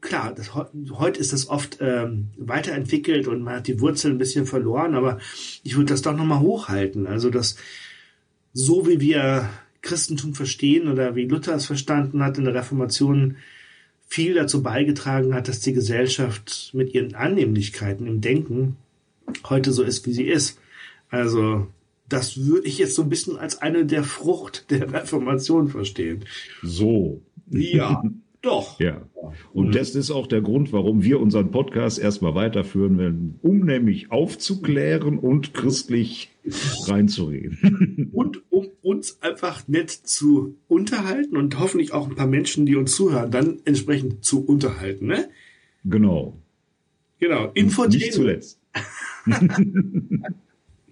klar, 0.00 0.34
das, 0.34 0.54
heute 0.54 1.20
ist 1.20 1.32
das 1.32 1.48
oft 1.48 1.78
ähm, 1.80 2.28
weiterentwickelt 2.36 3.28
und 3.28 3.42
man 3.42 3.56
hat 3.56 3.68
die 3.68 3.80
Wurzeln 3.80 4.14
ein 4.14 4.18
bisschen 4.18 4.46
verloren, 4.46 4.94
aber 4.94 5.18
ich 5.62 5.76
würde 5.76 5.92
das 5.92 6.02
doch 6.02 6.16
nochmal 6.16 6.40
hochhalten. 6.40 7.06
Also 7.06 7.30
das 7.30 7.56
so 8.52 8.88
wie 8.88 9.00
wir 9.00 9.48
Christentum 9.82 10.34
verstehen 10.34 10.88
oder 10.88 11.14
wie 11.14 11.26
Luther 11.26 11.54
es 11.54 11.66
verstanden 11.66 12.22
hat 12.22 12.38
in 12.38 12.44
der 12.44 12.54
Reformation, 12.54 13.36
viel 14.08 14.34
dazu 14.34 14.62
beigetragen 14.62 15.34
hat, 15.34 15.48
dass 15.48 15.60
die 15.60 15.74
Gesellschaft 15.74 16.70
mit 16.72 16.94
ihren 16.94 17.14
Annehmlichkeiten 17.14 18.06
im 18.06 18.20
Denken 18.20 18.76
heute 19.48 19.72
so 19.72 19.82
ist, 19.82 20.06
wie 20.06 20.12
sie 20.12 20.26
ist. 20.26 20.58
Also 21.10 21.68
das 22.08 22.46
würde 22.46 22.66
ich 22.66 22.78
jetzt 22.78 22.94
so 22.94 23.02
ein 23.02 23.10
bisschen 23.10 23.36
als 23.36 23.60
eine 23.60 23.84
der 23.84 24.02
Frucht 24.02 24.70
der 24.70 24.92
Reformation 24.92 25.68
verstehen. 25.68 26.24
So. 26.62 27.20
Ja. 27.50 28.02
Doch. 28.40 28.78
Ja. 28.78 29.02
Und 29.52 29.68
mhm. 29.68 29.72
das 29.72 29.94
ist 29.94 30.10
auch 30.10 30.26
der 30.26 30.40
Grund, 30.40 30.72
warum 30.72 31.02
wir 31.02 31.20
unseren 31.20 31.50
Podcast 31.50 31.98
erstmal 31.98 32.34
weiterführen 32.34 32.96
werden, 32.98 33.38
um 33.42 33.60
nämlich 33.60 34.12
aufzuklären 34.12 35.18
und 35.18 35.54
christlich 35.54 36.30
reinzureden. 36.86 38.10
Und 38.12 38.42
um 38.50 38.68
uns 38.82 39.20
einfach 39.20 39.68
nett 39.68 39.90
zu 39.90 40.56
unterhalten 40.66 41.36
und 41.36 41.58
hoffentlich 41.58 41.92
auch 41.92 42.08
ein 42.08 42.16
paar 42.16 42.26
Menschen, 42.26 42.64
die 42.64 42.74
uns 42.74 42.94
zuhören, 42.94 43.30
dann 43.30 43.58
entsprechend 43.66 44.24
zu 44.24 44.44
unterhalten, 44.46 45.06
ne? 45.06 45.28
Genau. 45.84 46.38
Genau. 47.18 47.50
Infotainment. 47.52 48.00
Nicht 48.00 48.14
zuletzt. 48.14 48.60
Ja, 49.26 49.56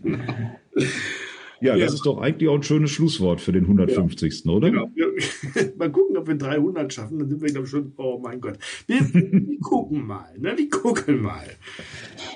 ja, 1.60 1.76
das 1.76 1.94
ist 1.94 2.06
doch 2.06 2.18
eigentlich 2.18 2.48
auch 2.48 2.56
ein 2.56 2.62
schönes 2.62 2.90
Schlusswort 2.90 3.40
für 3.40 3.52
den 3.52 3.64
150. 3.64 4.44
Ja. 4.44 4.52
oder? 4.52 4.70
Genau. 4.70 4.90
mal 5.78 5.90
gucken, 5.90 6.16
ob 6.16 6.26
wir 6.26 6.36
300 6.36 6.92
schaffen. 6.92 7.18
Dann 7.18 7.28
sind 7.28 7.40
wir, 7.40 7.48
glaube 7.48 7.64
ich, 7.64 7.70
schon, 7.70 7.92
oh 7.96 8.18
mein 8.22 8.40
Gott. 8.40 8.58
Wir, 8.86 9.00
wir 9.12 9.60
gucken 9.60 10.06
mal, 10.06 10.34
ne? 10.38 10.54
Wir 10.56 10.68
gucken 10.68 11.22
mal. 11.22 11.46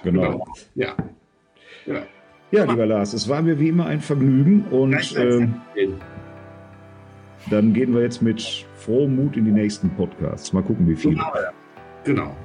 Genau. 0.02 0.22
genau. 0.22 0.46
Ja. 0.74 0.96
Ja, 1.86 2.06
ja 2.50 2.64
lieber 2.64 2.86
Lars, 2.86 3.12
es 3.12 3.28
war 3.28 3.42
mir 3.42 3.58
wie 3.58 3.68
immer 3.68 3.86
ein 3.86 4.00
Vergnügen 4.00 4.64
und 4.70 5.16
ähm, 5.16 5.54
dann 7.50 7.72
gehen 7.72 7.94
wir 7.94 8.02
jetzt 8.02 8.22
mit 8.22 8.66
frohem 8.76 9.16
Mut 9.16 9.36
in 9.36 9.44
die 9.44 9.52
nächsten 9.52 9.90
Podcasts. 9.90 10.52
Mal 10.52 10.62
gucken, 10.62 10.88
wie 10.88 10.96
viel. 10.96 11.18
Genau. 12.04 12.36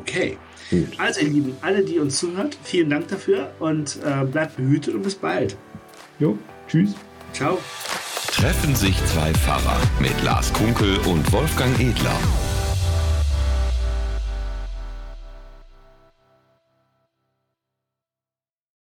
Okay. 0.00 0.36
Gut. 0.70 0.88
Also, 0.98 1.20
ihr 1.20 1.30
Lieben, 1.30 1.56
alle, 1.60 1.84
die 1.84 1.98
uns 1.98 2.18
zuhört, 2.18 2.58
vielen 2.62 2.90
Dank 2.90 3.08
dafür 3.08 3.52
und 3.60 3.98
äh, 4.04 4.24
bleibt 4.24 4.56
behütet 4.56 4.94
und 4.94 5.02
bis 5.02 5.14
bald. 5.14 5.56
Jo, 6.18 6.38
tschüss. 6.68 6.94
Ciao. 7.32 7.58
Treffen 8.30 8.74
sich 8.74 8.96
zwei 9.06 9.32
Pfarrer 9.32 9.80
mit 10.00 10.22
Lars 10.22 10.52
Kunkel 10.52 10.98
und 11.06 11.32
Wolfgang 11.32 11.78
Edler. 11.80 12.18